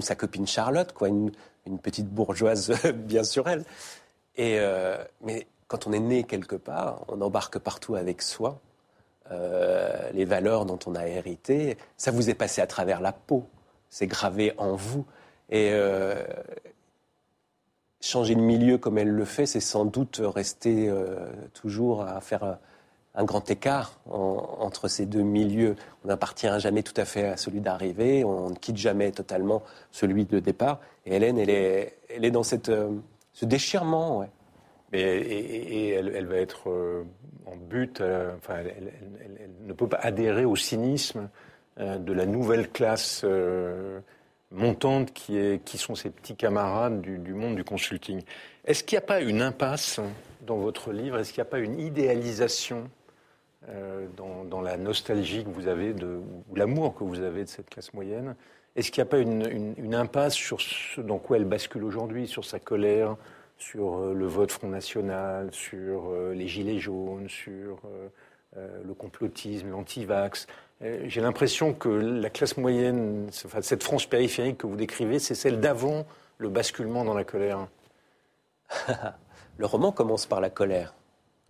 sa 0.00 0.14
copine 0.14 0.46
Charlotte, 0.46 0.92
quoi, 0.92 1.08
une, 1.08 1.30
petite 1.82 2.08
bourgeoise 2.08 2.72
bien 2.94 3.22
sûr 3.22 3.48
elle. 3.48 3.64
Et, 4.36 4.58
euh, 4.58 5.02
mais 5.22 5.46
quand 5.68 5.86
on 5.86 5.92
est 5.92 6.00
né 6.00 6.24
quelque 6.24 6.56
part, 6.56 7.04
on 7.08 7.20
embarque 7.20 7.58
partout 7.58 7.94
avec 7.94 8.22
soi 8.22 8.60
euh, 9.30 10.10
les 10.12 10.24
valeurs 10.24 10.66
dont 10.66 10.78
on 10.86 10.96
a 10.96 11.06
hérité. 11.06 11.78
Ça 11.96 12.10
vous 12.10 12.28
est 12.28 12.34
passé 12.34 12.60
à 12.60 12.66
travers 12.66 13.00
la 13.00 13.12
peau, 13.12 13.46
c'est 13.88 14.08
gravé 14.08 14.52
en 14.58 14.74
vous. 14.74 15.06
Et 15.50 15.72
changer 18.00 18.34
de 18.34 18.40
milieu 18.40 18.78
comme 18.78 18.98
elle 18.98 19.10
le 19.10 19.24
fait, 19.24 19.46
c'est 19.46 19.60
sans 19.60 19.84
doute 19.84 20.20
rester 20.22 20.88
euh, 20.88 21.16
toujours 21.52 22.02
à 22.02 22.20
faire 22.20 22.58
un, 23.14 23.24
grand 23.24 23.50
écart 23.50 24.00
entre 24.08 24.88
ces 24.88 25.04
deux 25.04 25.22
milieux. 25.22 25.76
On 26.04 26.08
n'appartient 26.08 26.48
jamais 26.58 26.82
tout 26.82 26.94
à 26.96 27.04
fait 27.04 27.26
à 27.26 27.36
celui 27.36 27.60
d'arrivée, 27.60 28.24
on 28.24 28.50
ne 28.50 28.54
quitte 28.54 28.78
jamais 28.78 29.10
totalement 29.12 29.62
celui 29.90 30.24
de 30.24 30.38
départ. 30.38 30.80
Et 31.04 31.16
Hélène, 31.16 31.38
elle 31.38 31.50
est, 31.50 32.30
dans 32.30 32.42
cette, 32.42 32.70
euh, 32.70 32.90
ce 33.32 33.44
déchirement. 33.44 34.24
Et, 34.92 35.90
elle, 35.90 36.26
va 36.26 36.36
être 36.36 36.70
euh, 36.70 37.04
en 37.46 37.56
but, 37.56 38.02
enfin, 38.38 38.54
elle, 38.58 38.92
ne 39.66 39.72
peut 39.72 39.88
pas 39.88 39.98
adhérer 40.00 40.44
au 40.44 40.56
cynisme 40.56 41.28
de 41.78 42.12
la 42.12 42.26
nouvelle 42.26 42.70
classe 42.70 43.24
montante 44.50 45.12
qui, 45.12 45.36
est, 45.36 45.64
qui 45.64 45.78
sont 45.78 45.94
ses 45.94 46.10
petits 46.10 46.36
camarades 46.36 47.00
du, 47.00 47.34
monde 47.34 47.56
du 47.56 47.64
consulting. 47.64 48.22
Est-ce 48.64 48.82
qu'il 48.82 48.96
n'y 48.96 49.04
a 49.04 49.06
pas 49.06 49.20
une 49.20 49.42
impasse 49.42 50.00
dans 50.42 50.56
votre 50.56 50.92
livre? 50.92 51.18
Est-ce 51.18 51.32
qu'il 51.32 51.40
n'y 51.40 51.48
a 51.48 51.50
pas 51.50 51.60
une 51.60 51.78
idéalisation 51.78 52.90
euh, 53.68 54.06
dans, 54.16 54.60
la 54.60 54.76
nostalgie 54.76 55.44
que 55.44 55.50
vous 55.50 55.68
avez, 55.68 55.92
de, 55.92 56.20
ou 56.48 56.54
l'amour 56.54 56.94
que 56.94 57.04
vous 57.04 57.20
avez 57.20 57.44
de 57.44 57.48
cette 57.48 57.70
classe 57.70 57.94
moyenne? 57.94 58.34
Est-ce 58.76 58.90
qu'il 58.90 59.02
n'y 59.02 59.08
a 59.08 59.10
pas 59.10 59.18
une, 59.18 59.94
impasse 59.94 60.34
sur 60.34 60.60
ce 60.60 61.00
dans 61.00 61.18
quoi 61.18 61.36
elle 61.36 61.44
bascule 61.44 61.84
aujourd'hui, 61.84 62.26
sur 62.26 62.44
sa 62.44 62.58
colère, 62.58 63.16
sur 63.58 63.98
euh, 63.98 64.14
le 64.14 64.26
vote 64.26 64.50
Front 64.50 64.68
National, 64.68 65.52
sur 65.52 66.10
euh, 66.10 66.32
les 66.34 66.48
gilets 66.48 66.78
jaunes, 66.78 67.28
sur 67.28 67.80
le 68.56 68.94
complotisme, 68.94 69.70
l'anti-vax? 69.70 70.48
euh, 70.48 70.69
j'ai 70.80 71.20
l'impression 71.20 71.74
que 71.74 71.88
la 71.88 72.30
classe 72.30 72.56
moyenne, 72.56 73.28
cette 73.32 73.82
France 73.82 74.06
périphérique 74.06 74.58
que 74.58 74.66
vous 74.66 74.76
décrivez, 74.76 75.18
c'est 75.18 75.34
celle 75.34 75.60
d'avant 75.60 76.06
le 76.38 76.48
basculement 76.48 77.04
dans 77.04 77.12
la 77.12 77.24
colère. 77.24 77.68
le 79.58 79.66
roman 79.66 79.92
commence 79.92 80.24
par 80.24 80.40
la 80.40 80.48
colère. 80.48 80.94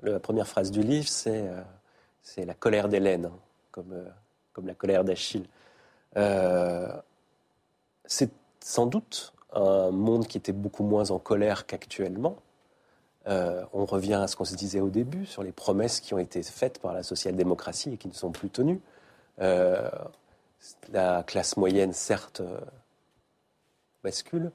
La 0.03 0.19
première 0.19 0.49
phrase 0.49 0.73
du 0.73 0.83
livre, 0.83 1.07
c'est 1.09 1.47
euh, 1.47 2.45
la 2.45 2.55
colère 2.55 2.89
d'Hélène, 2.89 3.27
hein, 3.27 3.39
comme, 3.71 3.93
euh, 3.93 4.09
comme 4.53 4.67
la 4.67 4.75
colère 4.75 5.05
d'Achille. 5.05 5.47
c'est 8.07 8.31
sans 8.59 8.87
doute 8.87 9.33
un 9.53 9.91
monde 9.93 10.27
qui 10.27 10.39
était 10.39 10.53
beaucoup 10.53 10.83
moins 10.83 11.13
en 11.13 11.19
colère 11.21 11.67
qu'actuellement. 11.67 12.37
on 13.27 13.85
revient 13.85 14.15
à 14.15 14.27
ce 14.27 14.35
qu'on 14.35 14.45
se 14.45 14.57
disait 14.57 14.81
au 14.81 14.91
début 14.91 15.25
sur 15.25 15.45
les 15.45 15.53
promesses 15.53 16.01
qui 16.01 16.15
ont 16.15 16.19
été 16.19 16.43
faites 16.43 16.81
par 16.81 16.93
la 16.93 17.05
social-démocratie 17.05 17.93
et 17.93 17.97
qui 17.97 18.09
ne 18.09 18.13
sont 18.13 18.33
plus 18.33 18.51
tenues. 18.51 18.81
Euh, 19.41 19.89
la 20.93 21.23
classe 21.23 21.57
moyenne, 21.57 21.93
certes, 21.93 22.41
euh, 22.41 22.61
bascule, 24.05 24.53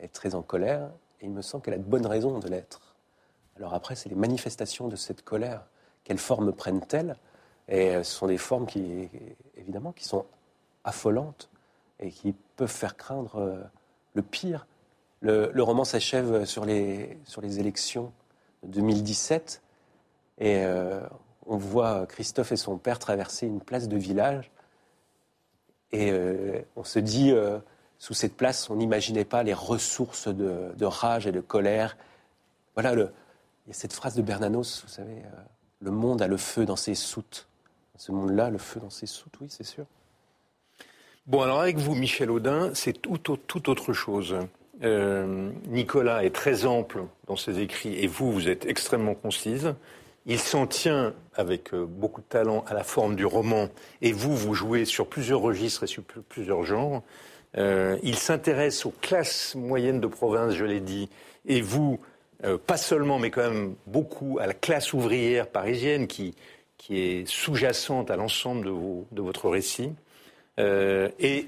est 0.00 0.12
très 0.12 0.34
en 0.34 0.42
colère, 0.42 0.90
et 1.20 1.26
il 1.26 1.30
me 1.30 1.42
semble 1.42 1.64
qu'elle 1.64 1.74
a 1.74 1.78
de 1.78 1.82
bonnes 1.82 2.06
raisons 2.06 2.38
de 2.38 2.48
l'être. 2.48 2.96
Alors 3.56 3.74
après, 3.74 3.96
c'est 3.96 4.08
les 4.08 4.14
manifestations 4.14 4.88
de 4.88 4.96
cette 4.96 5.24
colère. 5.24 5.64
Quelles 6.04 6.18
formes 6.18 6.52
prennent-elles? 6.52 7.16
Et 7.68 7.94
euh, 7.94 8.02
ce 8.02 8.12
sont 8.12 8.26
des 8.26 8.38
formes 8.38 8.66
qui, 8.66 9.08
évidemment, 9.56 9.92
qui 9.92 10.04
sont 10.04 10.26
affolantes 10.84 11.50
et 11.98 12.10
qui 12.10 12.34
peuvent 12.56 12.68
faire 12.68 12.96
craindre 12.96 13.70
le 14.14 14.22
pire. 14.22 14.66
Le, 15.20 15.50
roman 15.60 15.84
s'achève 15.84 16.44
sur 16.44 16.64
les, 16.64 17.18
sur 17.24 17.40
les 17.42 17.58
élections 17.58 18.12
de 18.62 18.68
2017 18.68 19.60
et 20.38 20.64
on 21.48 21.56
voit 21.56 22.06
Christophe 22.06 22.52
et 22.52 22.56
son 22.56 22.76
père 22.76 22.98
traverser 22.98 23.46
une 23.46 23.60
place 23.60 23.88
de 23.88 23.96
village. 23.96 24.50
Et 25.92 26.10
euh, 26.12 26.60
on 26.76 26.84
se 26.84 26.98
dit, 26.98 27.32
euh, 27.32 27.58
sous 27.98 28.14
cette 28.14 28.36
place, 28.36 28.68
on 28.70 28.76
n'imaginait 28.76 29.24
pas 29.24 29.42
les 29.42 29.54
ressources 29.54 30.28
de, 30.28 30.84
rage 30.84 31.26
et 31.26 31.32
de 31.32 31.40
colère. 31.40 31.96
Voilà, 32.74 32.92
il 32.92 32.98
y 33.68 33.70
a 33.70 33.74
cette 33.74 33.94
phrase 33.94 34.14
de 34.14 34.22
Bernanos, 34.22 34.82
vous 34.84 34.90
savez, 34.90 35.16
euh, 35.16 35.40
le 35.80 35.90
monde 35.90 36.20
a 36.22 36.28
le 36.28 36.36
feu 36.36 36.66
dans 36.66 36.76
ses 36.76 36.94
soutes. 36.94 37.48
Ce 37.96 38.12
monde-là, 38.12 38.50
le 38.50 38.58
feu 38.58 38.78
dans 38.78 38.90
ses 38.90 39.06
soutes, 39.06 39.34
oui, 39.40 39.48
c'est 39.50 39.64
sûr. 39.64 39.84
Bon, 41.26 41.42
alors 41.42 41.60
avec 41.60 41.78
vous, 41.78 41.94
Michel 41.94 42.30
Audin, 42.30 42.72
c'est 42.74 42.92
tout, 42.92 43.68
autre 43.68 43.92
chose. 43.92 44.36
Nicolas 44.80 46.24
est 46.24 46.34
très 46.34 46.64
ample 46.64 47.04
dans 47.26 47.34
ses 47.34 47.58
écrits 47.58 47.98
et 47.98 48.06
vous, 48.06 48.30
vous 48.30 48.48
êtes 48.48 48.66
extrêmement 48.66 49.14
concise. 49.14 49.74
Il 50.30 50.38
s'en 50.38 50.66
tient 50.66 51.14
avec 51.34 51.72
euh, 51.72 51.86
beaucoup 51.86 52.20
de 52.20 52.26
talent 52.26 52.62
à 52.68 52.74
la 52.74 52.84
forme 52.84 53.16
du 53.16 53.24
roman, 53.24 53.68
et 54.02 54.12
vous, 54.12 54.36
vous 54.36 54.52
jouez 54.52 54.84
sur 54.84 55.08
plusieurs 55.08 55.40
registres 55.40 55.84
et 55.84 55.86
sur 55.86 56.02
plusieurs 56.02 56.64
genres. 56.64 57.02
Euh, 57.56 57.96
il 58.02 58.16
s'intéresse 58.16 58.84
aux 58.84 58.92
classes 59.00 59.54
moyennes 59.54 60.00
de 60.00 60.06
province, 60.06 60.52
je 60.52 60.66
l'ai 60.66 60.80
dit, 60.80 61.08
et 61.46 61.62
vous, 61.62 61.98
euh, 62.44 62.58
pas 62.58 62.76
seulement, 62.76 63.18
mais 63.18 63.30
quand 63.30 63.50
même 63.50 63.74
beaucoup 63.86 64.38
à 64.38 64.46
la 64.46 64.52
classe 64.52 64.92
ouvrière 64.92 65.46
parisienne 65.46 66.06
qui, 66.06 66.34
qui 66.76 67.00
est 67.00 67.26
sous-jacente 67.26 68.10
à 68.10 68.16
l'ensemble 68.16 68.66
de, 69.10 69.22
votre 69.22 69.48
récit. 69.48 69.94
et 70.58 71.46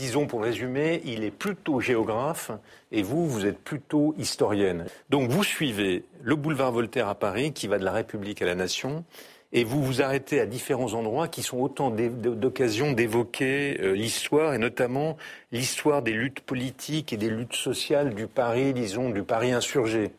disons 0.00 0.26
pour 0.26 0.42
résumer, 0.42 1.02
il 1.04 1.24
est 1.24 1.30
plutôt 1.30 1.78
géographe 1.78 2.50
et 2.90 3.02
vous, 3.02 3.28
vous 3.28 3.44
êtes 3.44 3.58
plutôt 3.58 4.14
historienne. 4.16 4.86
Donc 5.10 5.30
vous 5.30 5.44
suivez 5.44 6.04
le 6.22 6.36
boulevard 6.36 6.72
Voltaire 6.72 7.06
à 7.08 7.14
Paris 7.14 7.52
qui 7.52 7.68
va 7.68 7.78
de 7.78 7.84
la 7.84 7.92
République 7.92 8.40
à 8.40 8.46
la 8.46 8.54
Nation 8.54 9.04
et 9.52 9.62
vous 9.62 9.82
vous 9.82 10.00
arrêtez 10.00 10.40
à 10.40 10.46
différents 10.46 10.94
endroits 10.94 11.28
qui 11.28 11.42
sont 11.42 11.58
autant 11.58 11.90
d'occasions 11.90 12.92
d'évoquer 12.92 13.78
euh, 13.80 13.92
l'histoire 13.92 14.54
et 14.54 14.58
notamment 14.58 15.18
l'histoire 15.52 16.00
des 16.00 16.12
luttes 16.12 16.40
politiques 16.40 17.12
et 17.12 17.18
des 17.18 17.28
luttes 17.28 17.56
sociales 17.56 18.14
du 18.14 18.26
Paris, 18.26 18.72
disons, 18.72 19.10
du 19.10 19.22
Paris 19.22 19.52
insurgé 19.52 20.12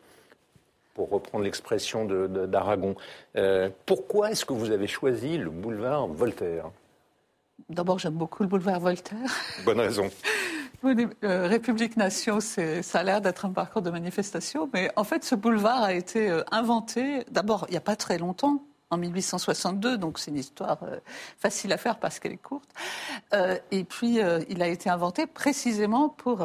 pour 0.94 1.10
reprendre 1.10 1.42
l'expression 1.42 2.04
d'Aragon. 2.04 2.94
Euh, 3.36 3.68
pourquoi 3.84 4.30
est-ce 4.30 4.44
que 4.44 4.52
vous 4.52 4.70
avez 4.70 4.86
choisi 4.86 5.38
le 5.38 5.50
boulevard 5.50 6.06
Voltaire? 6.06 6.70
D'abord, 7.68 7.98
j'aime 7.98 8.14
beaucoup 8.14 8.42
le 8.42 8.48
boulevard 8.48 8.80
Voltaire. 8.80 9.30
Bonne 9.64 9.80
raison. 9.80 10.10
Euh, 10.84 11.46
République 11.46 11.96
Nation, 11.96 12.40
ça 12.40 12.98
a 12.98 13.02
l'air 13.02 13.20
d'être 13.20 13.44
un 13.44 13.52
parcours 13.52 13.82
de 13.82 13.90
manifestation, 13.90 14.68
mais 14.72 14.90
en 14.96 15.04
fait, 15.04 15.24
ce 15.24 15.34
boulevard 15.34 15.82
a 15.82 15.94
été 15.94 16.28
euh, 16.28 16.42
inventé, 16.50 17.24
d'abord, 17.30 17.66
il 17.68 17.72
n'y 17.72 17.76
a 17.76 17.82
pas 17.82 17.94
très 17.94 18.18
longtemps, 18.18 18.64
en 18.90 18.98
1862, 18.98 19.96
donc 19.96 20.18
c'est 20.18 20.32
une 20.32 20.38
histoire 20.38 20.78
euh, 20.82 20.98
facile 21.38 21.72
à 21.72 21.78
faire 21.78 21.98
parce 21.98 22.18
qu'elle 22.18 22.32
est 22.32 22.36
courte. 22.36 22.68
et 23.70 23.84
puis, 23.84 24.18
il 24.48 24.62
a 24.62 24.68
été 24.68 24.90
inventé 24.90 25.26
précisément 25.26 26.08
pour, 26.08 26.44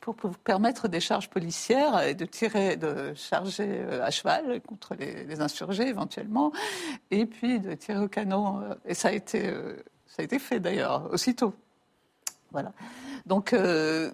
pour, 0.00 0.16
permettre 0.44 0.88
des 0.88 1.00
charges 1.00 1.28
policières 1.28 2.00
et 2.02 2.14
de 2.14 2.24
tirer, 2.24 2.76
de 2.76 3.12
charger 3.14 3.82
à 4.02 4.10
cheval 4.10 4.60
contre 4.62 4.94
les, 4.94 5.24
les, 5.24 5.40
insurgés 5.40 5.88
éventuellement, 5.88 6.52
et 7.10 7.26
puis 7.26 7.60
de 7.60 7.74
tirer 7.74 7.98
au 7.98 8.08
canon. 8.08 8.62
Et 8.86 8.94
ça 8.94 9.08
a 9.08 9.12
été 9.12 9.52
ça 10.18 10.22
a 10.22 10.24
été 10.24 10.40
fait 10.40 10.58
d'ailleurs, 10.58 11.08
aussitôt. 11.12 11.54
Voilà. 12.50 12.72
Donc, 13.24 13.52
euh, 13.52 14.10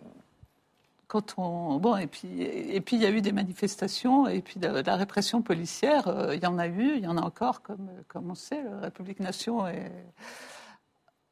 quand 1.06 1.38
on. 1.38 1.78
Bon, 1.78 1.96
et 1.96 2.06
puis, 2.06 2.42
et 2.42 2.78
puis 2.82 2.96
il 2.96 3.02
y 3.02 3.06
a 3.06 3.10
eu 3.10 3.22
des 3.22 3.32
manifestations, 3.32 4.28
et 4.28 4.42
puis 4.42 4.60
de, 4.60 4.68
la 4.68 4.96
répression 4.96 5.40
policière, 5.40 6.08
euh, 6.08 6.34
il 6.34 6.42
y 6.42 6.46
en 6.46 6.58
a 6.58 6.66
eu, 6.66 6.96
il 6.96 7.04
y 7.04 7.06
en 7.06 7.16
a 7.16 7.22
encore, 7.22 7.62
comme, 7.62 7.88
comme 8.06 8.30
on 8.30 8.34
sait, 8.34 8.62
la 8.62 8.80
République 8.80 9.18
Nation 9.18 9.66
est 9.66 9.90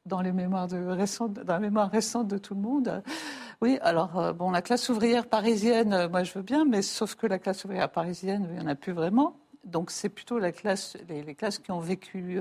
dans 0.07 0.23
les 0.23 0.33
mémoires 0.33 0.71
récentes, 0.71 1.35
dans 1.35 1.53
la 1.53 1.61
mémoire 1.61 1.91
récente 1.91 2.29
de 2.29 2.39
tout 2.39 2.55
le 2.55 2.63
monde. 2.63 3.03
Oui, 3.61 3.79
alors 3.83 4.19
euh, 4.19 4.33
bon, 4.33 4.53
la 4.53 4.63
classe 4.63 4.89
ouvrière 4.89 5.27
parisienne, 5.27 6.09
moi 6.09 6.23
je 6.23 6.33
veux 6.33 6.43
bien, 6.43 6.65
mais 6.65 6.81
sauf 6.81 7.15
que 7.15 7.27
la 7.27 7.39
classe 7.39 7.67
ouvrière 7.67 7.91
parisienne, 7.93 8.49
il 8.49 8.55
n'y 8.57 8.65
en 8.65 8.69
a 8.69 8.75
plus 8.75 8.93
vraiment. 8.93 9.37
Donc 9.65 9.91
c'est 9.91 10.09
plutôt 10.09 10.39
la 10.39 10.51
classe, 10.51 10.97
les, 11.11 11.35
classes 11.35 11.59
qui 11.59 11.73
ont 11.73 11.79
vécu 11.79 12.41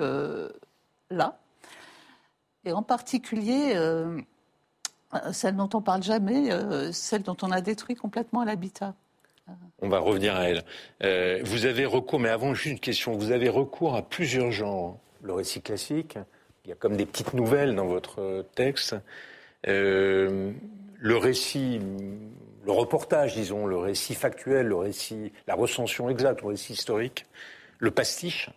là, 1.12 1.38
et 2.66 2.74
en 2.74 2.84
particulier 2.84 3.74
euh, 5.14 5.34
celle 5.34 5.56
dont 5.56 5.70
on 5.74 5.82
parle 5.82 6.04
jamais, 6.04 6.52
euh, 6.52 6.92
celle 6.92 7.24
dont 7.24 7.38
on 7.42 7.52
a 7.52 7.62
détruit 7.62 7.96
complètement 7.96 8.44
l'habitat. 8.44 8.96
On 9.82 9.90
va 9.90 10.00
revenir 10.00 10.36
à 10.36 10.48
elle. 10.48 10.64
Euh, 11.04 11.42
vous 11.44 11.66
avez 11.66 11.86
recours, 11.86 12.20
mais 12.20 12.30
avant, 12.30 12.54
juste 12.54 12.72
une 12.72 12.80
question. 12.80 13.18
Vous 13.18 13.32
avez 13.32 13.50
recours 13.50 13.96
à 13.96 14.02
plusieurs 14.02 14.52
genres. 14.52 14.98
Le 15.22 15.34
récit 15.34 15.62
classique, 15.62 16.18
il 16.64 16.70
y 16.70 16.72
a 16.72 16.76
comme 16.76 16.96
des 16.96 17.06
petites 17.06 17.34
nouvelles 17.34 17.76
dans 17.76 17.88
votre 17.88 18.46
texte. 18.56 18.96
Le 19.66 20.54
récit, 21.04 21.82
le 22.66 22.72
reportage, 22.72 23.36
disons, 23.36 23.66
le 23.66 23.78
récit 23.78 24.16
factuel, 24.16 24.68
le 24.68 24.76
récit, 24.76 25.34
la 25.48 25.56
recension 25.56 26.10
exacte, 26.10 26.42
le 26.42 26.48
récit 26.48 26.74
historique. 26.74 27.26
Le 27.80 27.92
pastiche. 27.92 28.50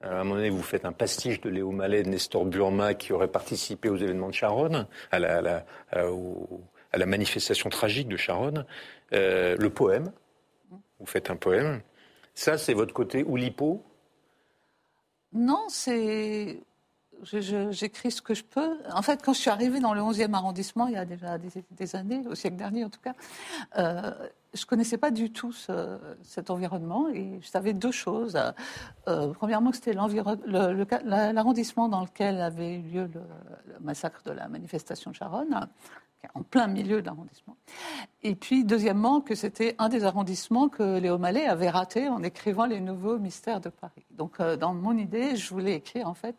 À 0.00 0.20
un 0.20 0.24
moment 0.24 0.36
donné, 0.36 0.50
vous 0.50 0.62
faites 0.62 0.84
un 0.84 0.92
pastiche 0.92 1.40
de 1.40 1.50
Léo 1.50 1.72
Mallet, 1.72 2.04
de 2.04 2.08
Nestor 2.08 2.44
Burma, 2.44 2.94
qui 2.94 3.12
aurait 3.12 3.32
participé 3.32 3.88
aux 3.88 3.96
événements 3.96 4.28
de 4.28 4.34
Charonne, 4.34 4.86
à 5.10 5.18
la, 5.18 5.64
à 5.90 6.98
la 6.98 7.06
manifestation 7.06 7.68
tragique 7.68 8.08
de 8.08 8.16
Charonne. 8.16 8.64
Euh, 9.12 9.56
le 9.58 9.70
poème, 9.70 10.12
vous 11.00 11.06
faites 11.06 11.30
un 11.30 11.36
poème. 11.36 11.80
Ça, 12.34 12.58
c'est 12.58 12.74
votre 12.74 12.94
côté 12.94 13.24
Oulipo? 13.24 13.82
Non, 15.32 15.66
c'est. 15.68 16.60
J'écris 17.22 18.10
ce 18.10 18.22
que 18.22 18.34
je 18.34 18.44
peux. 18.44 18.78
En 18.92 19.02
fait, 19.02 19.22
quand 19.22 19.32
je 19.32 19.40
suis 19.40 19.50
arrivée 19.50 19.80
dans 19.80 19.94
le 19.94 20.00
11e 20.00 20.32
arrondissement, 20.34 20.86
il 20.86 20.94
y 20.94 20.96
a 20.96 21.04
déjà 21.04 21.38
des, 21.38 21.96
années, 21.96 22.22
au 22.28 22.34
siècle 22.34 22.56
dernier 22.56 22.84
en 22.84 22.90
tout 22.90 23.00
cas, 23.00 23.14
euh, 23.76 24.12
je 24.54 24.62
ne 24.62 24.66
connaissais 24.66 24.98
pas 24.98 25.10
du 25.10 25.30
tout 25.30 25.52
cet 26.22 26.50
environnement 26.50 27.08
et 27.08 27.38
je 27.40 27.46
savais 27.46 27.74
deux 27.74 27.92
choses. 27.92 28.38
Euh, 29.08 29.32
premièrement, 29.34 29.70
que 29.70 29.76
c'était 29.76 29.94
l'arrondissement 29.94 31.88
dans 31.88 32.02
lequel 32.02 32.40
avait 32.40 32.76
eu 32.76 32.82
lieu 32.82 33.10
le, 33.12 33.20
massacre 33.80 34.22
de 34.24 34.30
la 34.30 34.48
manifestation 34.48 35.10
de 35.10 35.16
Charonne 35.16 35.68
en 36.34 36.42
plein 36.42 36.66
milieu 36.66 37.00
de 37.00 37.06
l'arrondissement. 37.06 37.56
Et 38.22 38.34
puis, 38.34 38.64
deuxièmement, 38.64 39.20
que 39.20 39.34
c'était 39.34 39.74
un 39.78 39.88
des 39.88 40.04
arrondissements 40.04 40.68
que 40.68 40.98
Léo 40.98 41.18
Mallet 41.18 41.46
avait 41.46 41.70
raté 41.70 42.08
en 42.08 42.22
écrivant 42.22 42.66
Les 42.66 42.80
Nouveaux 42.80 43.18
Mystères 43.18 43.60
de 43.60 43.68
Paris. 43.68 44.04
Donc, 44.10 44.40
euh, 44.40 44.56
dans 44.56 44.74
mon 44.74 44.96
idée, 44.96 45.36
je 45.36 45.48
voulais 45.50 45.74
écrire, 45.74 46.08
en 46.08 46.14
fait, 46.14 46.36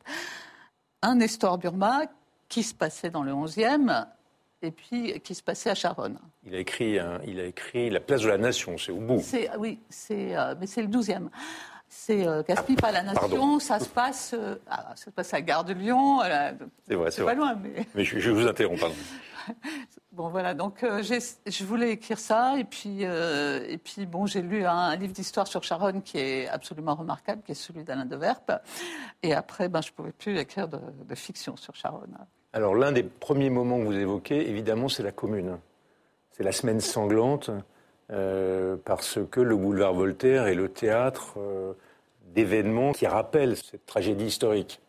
un 1.02 1.16
Nestor 1.16 1.58
Burma 1.58 2.02
qui 2.48 2.64
se 2.64 2.74
passait 2.74 3.10
dans 3.10 3.24
le 3.24 3.32
11e 3.32 4.08
et 4.62 4.72
puis 4.72 5.20
qui 5.22 5.36
se 5.36 5.44
passait 5.44 5.70
à 5.70 5.76
Charonne. 5.76 6.20
Il 6.46 6.56
a 6.56 6.60
écrit, 6.60 6.98
il 7.26 7.40
a 7.40 7.46
écrit 7.46 7.90
La 7.90 8.00
place 8.00 8.22
de 8.22 8.28
la 8.28 8.38
nation, 8.38 8.78
c'est 8.78 8.92
au 8.92 9.00
bout. 9.00 9.22
Oui, 9.58 9.80
c'est, 9.90 10.36
euh, 10.36 10.56
mais 10.60 10.68
c'est 10.68 10.82
le 10.82 10.90
12e. 10.90 11.30
C'est 11.90 12.26
euh, 12.28 12.44
Caspi, 12.44 12.76
pas 12.76 12.92
la 12.92 13.04
Nation. 13.04 13.60
Ça 13.60 13.80
se 13.80 13.90
passe, 13.90 14.36
ah, 14.70 14.94
ça 14.96 15.06
se 15.06 15.10
passe 15.10 15.34
à 15.34 15.42
Gare 15.42 15.66
de 15.66 15.74
Lyon. 15.74 16.20
c'est 16.88 16.96
vrai, 16.96 17.12
c'est 17.12 17.26
pas 17.26 17.34
loin, 17.34 17.56
mais. 17.56 17.86
Mais 17.96 18.04
je, 18.04 18.20
je 18.20 18.32
vous 18.32 18.48
interromps, 18.48 18.80
pardon. 18.80 18.96
bon, 20.12 20.30
voilà, 20.30 20.54
donc 20.54 20.84
euh, 20.84 21.02
je 21.04 21.64
voulais 21.64 21.92
écrire 21.92 22.20
ça. 22.20 22.58
Et 22.58 22.64
puis, 22.64 23.00
euh, 23.02 23.66
et 23.68 23.78
puis 23.78 24.06
bon, 24.06 24.26
j'ai 24.26 24.42
lu 24.42 24.66
un, 24.66 24.96
livre 24.96 25.14
d'histoire 25.14 25.48
sur 25.48 25.64
Charonne 25.64 26.02
qui 26.02 26.18
est 26.18 26.48
absolument 26.48 26.96
remarquable, 26.96 27.42
qui 27.44 27.52
est 27.52 27.56
celui 27.56 27.84
d'Alain 27.84 28.06
de 28.06 28.16
Verpe. 28.16 28.52
Et 29.24 29.34
après, 29.34 29.70
ben, 29.70 29.82
je 29.82 29.90
ne 29.90 29.94
pouvais 29.94 30.12
plus 30.12 30.38
écrire 30.38 30.68
de, 30.68 30.80
fiction 31.16 31.58
sur 31.58 31.76
Charonne. 31.76 32.18
Alors, 32.54 32.76
l'un 32.76 32.92
des 32.92 33.04
premiers 33.04 33.50
moments 33.50 33.80
que 33.80 33.86
vous 33.86 33.98
évoquez, 33.98 34.50
évidemment, 34.50 34.90
c'est 34.90 35.04
la 35.04 35.12
commune. 35.12 35.58
C'est 36.32 36.44
la 36.44 36.52
semaine 36.52 36.80
sanglante, 36.80 37.52
euh, 38.12 38.76
parce 38.86 39.20
que 39.30 39.40
le 39.40 39.56
boulevard 39.56 39.94
Voltaire 39.94 40.48
est 40.48 40.56
le 40.56 40.70
théâtre 40.70 41.38
d'événements 42.34 42.92
qui 42.92 43.08
rappellent 43.08 43.58
cette 43.58 43.86
tragédie 43.86 44.26
historique. 44.26 44.82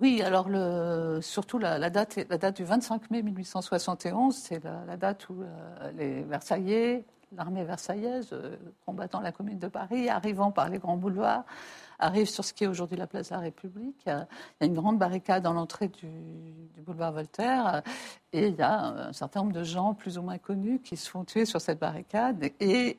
Oui, 0.00 0.20
alors 0.22 0.48
le, 0.50 1.20
surtout 1.22 1.58
la, 1.58 1.88
date, 1.88 2.18
la 2.28 2.36
date 2.36 2.56
du 2.56 2.64
25 2.64 3.10
mai 3.10 3.22
1871, 3.22 4.36
c'est 4.36 4.62
la, 4.62 4.96
date 4.98 5.28
où 5.30 5.42
euh, 5.42 5.90
les 5.96 6.22
Versaillais, 6.22 7.04
l'armée 7.32 7.64
versaillaise, 7.64 8.28
euh, 8.32 8.56
combattant 8.84 9.20
la 9.20 9.32
Commune 9.32 9.58
de 9.58 9.68
Paris, 9.68 10.08
arrivant 10.08 10.50
par 10.50 10.68
les 10.68 10.78
grands 10.78 10.96
boulevards, 10.96 11.44
arrivent 11.98 12.28
sur 12.28 12.44
ce 12.44 12.52
qui 12.52 12.64
est 12.64 12.66
aujourd'hui 12.66 12.96
la 12.96 13.06
place 13.06 13.30
de 13.30 13.34
la 13.34 13.40
République. 13.40 14.02
Il 14.06 14.10
y 14.10 14.12
a 14.12 14.26
une 14.66 14.74
grande 14.74 14.98
barricade 14.98 15.42
dans 15.42 15.52
l'entrée 15.52 15.88
du, 15.88 16.08
boulevard 16.84 17.12
Voltaire 17.12 17.82
et 18.32 18.48
il 18.48 18.54
y 18.54 18.62
a 18.62 19.08
un 19.08 19.12
certain 19.12 19.40
nombre 19.40 19.52
de 19.52 19.64
gens 19.64 19.94
plus 19.94 20.18
ou 20.18 20.22
moins 20.22 20.38
connus 20.38 20.80
qui 20.80 20.96
se 20.96 21.10
font 21.10 21.24
tuer 21.24 21.44
sur 21.46 21.60
cette 21.60 21.80
barricade. 21.80 22.50
Et 22.60 22.98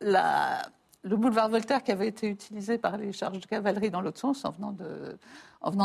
le 0.00 1.16
boulevard 1.16 1.48
Voltaire 1.48 1.82
qui 1.82 1.92
avait 1.92 2.08
été 2.08 2.28
utilisé 2.28 2.78
par 2.78 2.96
les 2.96 3.12
charges 3.12 3.40
de 3.40 3.46
cavalerie 3.46 3.90
dans 3.90 4.00
l'autre 4.00 4.18
sens 4.18 4.44
en 4.44 4.52
venant 4.52 4.72
de, 4.72 5.18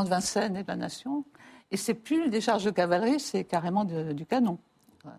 Vincennes 0.07 0.55
et 0.55 0.63
de 0.63 0.67
la 0.67 0.75
Nation. 0.75 1.25
Et 1.71 1.77
c'est 1.77 1.93
plus 1.93 2.29
des 2.29 2.41
charges 2.41 2.63
de 2.63 2.71
cavalerie, 2.71 3.19
c'est 3.19 3.43
carrément 3.43 3.85
du 3.85 4.25
canon. 4.25 4.57
Euh, 5.05 5.09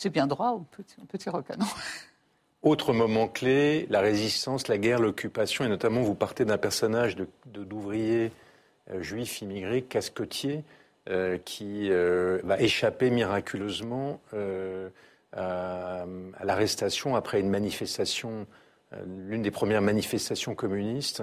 c'est 0.00 0.08
bien 0.08 0.26
droit, 0.26 0.58
peut 0.70 1.18
tirer 1.18 1.36
au 1.36 1.42
canon. 1.42 1.66
Autre 2.62 2.94
moment 2.94 3.28
clé, 3.28 3.86
la 3.90 4.00
résistance, 4.00 4.66
la 4.66 4.78
guerre, 4.78 4.98
l'occupation, 4.98 5.64
et 5.64 5.68
notamment 5.68 6.00
vous 6.00 6.14
partez 6.14 6.46
d'un 6.46 6.56
personnage 6.56 7.16
d'ouvrier 7.44 8.30
de, 8.88 8.94
euh, 8.94 9.02
juif 9.02 9.42
immigré, 9.42 9.82
casquetier, 9.82 10.64
euh, 11.10 11.36
qui 11.44 11.90
va 11.90 12.60
échapper 12.60 13.10
miraculeusement 13.10 14.20
à, 15.32 16.06
l'arrestation 16.42 17.14
après 17.14 17.40
une 17.40 17.50
manifestation, 17.50 18.46
l'une 19.06 19.42
des 19.42 19.50
premières 19.50 19.82
manifestations 19.82 20.54
communistes 20.54 21.22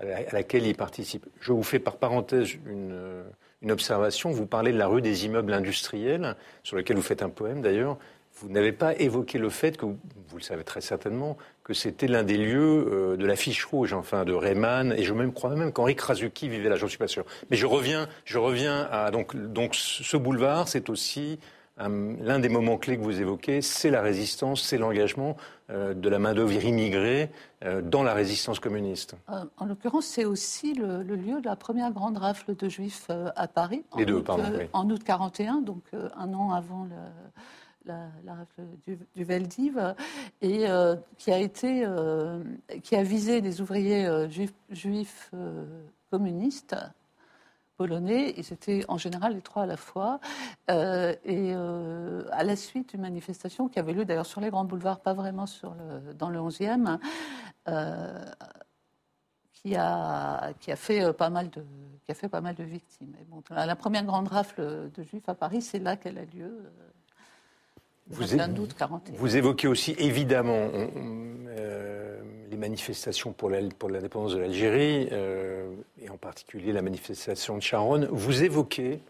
à 0.00 0.32
laquelle 0.32 0.66
il 0.66 0.74
participe. 0.74 1.26
Je 1.40 1.52
vous 1.52 1.62
fais 1.62 1.78
par 1.78 1.96
parenthèse 1.96 2.54
une, 2.66 3.24
observation. 3.70 4.30
Vous 4.30 4.44
parlez 4.44 4.72
de 4.72 4.78
la 4.78 4.86
rue 4.86 5.00
des 5.00 5.24
immeubles 5.24 5.54
industriels, 5.54 6.36
sur 6.62 6.76
lequel 6.76 6.96
vous 6.96 7.02
faites 7.02 7.22
un 7.22 7.30
poème 7.30 7.62
d'ailleurs. 7.62 7.96
Vous 8.36 8.48
n'avez 8.48 8.72
pas 8.72 8.94
évoqué 8.96 9.38
le 9.38 9.48
fait 9.48 9.76
que, 9.76 9.86
vous 9.86 10.36
le 10.36 10.42
savez 10.42 10.64
très 10.64 10.80
certainement, 10.80 11.36
que 11.62 11.72
c'était 11.72 12.08
l'un 12.08 12.22
des 12.22 12.36
lieux 12.36 12.86
euh, 12.88 13.16
de 13.16 13.24
l'affiche 13.26 13.64
rouge, 13.64 13.92
enfin 13.92 14.24
de 14.24 14.32
Rayman, 14.32 14.92
et 14.92 15.02
je 15.02 15.14
même, 15.14 15.32
crois 15.32 15.54
même 15.54 15.72
qu'Henri 15.72 15.94
Krasuki 15.94 16.48
vivait 16.48 16.68
là, 16.68 16.76
j'en 16.76 16.88
suis 16.88 16.98
pas 16.98 17.08
sûr. 17.08 17.24
Mais 17.50 17.56
je 17.56 17.66
reviens, 17.66 18.08
je 18.24 18.38
reviens 18.38 18.88
à 18.90 19.10
donc, 19.10 19.36
donc 19.36 19.74
ce 19.74 20.16
boulevard, 20.16 20.68
c'est 20.68 20.90
aussi 20.90 21.38
L'un 21.76 22.38
des 22.38 22.48
moments 22.48 22.78
clés 22.78 22.96
que 22.96 23.02
vous 23.02 23.20
évoquez, 23.20 23.60
c'est 23.60 23.90
la 23.90 24.00
résistance, 24.00 24.62
c'est 24.62 24.78
l'engagement 24.78 25.36
euh, 25.70 25.92
de 25.92 26.08
la 26.08 26.20
main-d'œuvre 26.20 26.64
immigrée 26.64 27.32
euh, 27.64 27.82
dans 27.82 28.04
la 28.04 28.14
résistance 28.14 28.60
communiste. 28.60 29.16
Euh, 29.28 29.44
en 29.56 29.66
l'occurrence, 29.66 30.06
c'est 30.06 30.24
aussi 30.24 30.74
le, 30.74 31.02
lieu 31.02 31.40
de 31.40 31.46
la 31.46 31.56
première 31.56 31.90
grande 31.90 32.16
rafle 32.16 32.54
de 32.54 32.68
juifs 32.68 33.10
à 33.10 33.48
Paris. 33.48 33.84
Les 33.96 34.06
deux, 34.06 34.22
pardon. 34.22 34.44
En 34.72 34.88
août 34.88 35.02
41, 35.02 35.62
donc 35.62 35.82
un 36.16 36.32
an 36.32 36.52
avant 36.52 36.86
la, 37.84 38.34
rafle 38.34 38.62
du, 38.86 38.98
du, 39.14 39.24
Veldiv, 39.24 39.94
et 40.42 40.66
qui 41.18 41.32
a 41.32 41.38
été, 41.38 41.86
qui 42.82 42.96
a 42.96 43.02
visé 43.02 43.40
des 43.40 43.60
ouvriers 43.60 44.28
juifs, 44.30 44.54
juifs 44.70 45.30
communistes 46.10 46.76
polonais. 47.76 48.34
Ils 48.36 48.52
étaient 48.52 48.84
en 48.88 48.98
général 48.98 49.34
les 49.34 49.42
trois 49.42 49.64
à 49.64 49.66
la 49.66 49.76
fois. 49.76 50.20
Euh, 50.70 51.14
et 51.24 51.52
euh, 51.54 52.24
à 52.32 52.44
la 52.44 52.56
suite 52.56 52.90
d'une 52.90 53.02
manifestation 53.02 53.68
qui 53.68 53.78
avait 53.78 53.92
lieu 53.92 54.04
d'ailleurs 54.04 54.26
sur 54.26 54.40
les 54.40 54.50
grands 54.50 54.64
boulevards, 54.64 55.00
pas 55.00 55.14
vraiment 55.14 55.46
dans 56.14 56.30
le 56.30 56.38
11e, 56.38 56.98
euh, 57.68 58.24
qui, 59.52 59.74
a, 59.76 60.54
fait 60.76 61.12
pas 61.14 61.30
mal 61.30 61.50
de, 61.50 61.64
qui 62.04 62.12
a 62.12 62.14
fait 62.14 62.28
pas 62.28 62.40
mal 62.40 62.54
de 62.54 62.64
victimes. 62.64 63.14
Et 63.18 63.54
la 63.54 63.76
première 63.76 64.04
grande 64.04 64.28
rafle 64.28 64.90
de 64.90 65.02
juifs 65.02 65.28
à 65.28 65.34
Paris, 65.34 65.62
c'est 65.62 65.78
là 65.78 65.96
qu'elle 65.96 66.18
a 66.18 66.24
lieu. 66.24 66.70
Vous, 68.08 68.24
vous 69.16 69.36
évoquez 69.36 69.66
aussi 69.66 69.94
évidemment 69.98 70.70
les 72.54 72.60
manifestations 72.60 73.32
pour 73.32 73.50
l'indépendance 73.50 74.32
de 74.34 74.38
l'Algérie, 74.38 75.08
euh, 75.10 75.74
et 76.00 76.08
en 76.08 76.16
particulier 76.16 76.72
la 76.72 76.82
manifestation 76.82 77.56
de 77.56 77.62
Charonne, 77.62 78.06
vous 78.12 78.44
évoquez, 78.44 79.00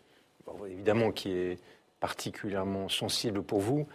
évidemment 0.66 1.12
qui 1.12 1.30
est 1.30 1.58
particulièrement 2.00 2.88
sensible 2.88 3.42
pour 3.42 3.60
vous, 3.60 3.86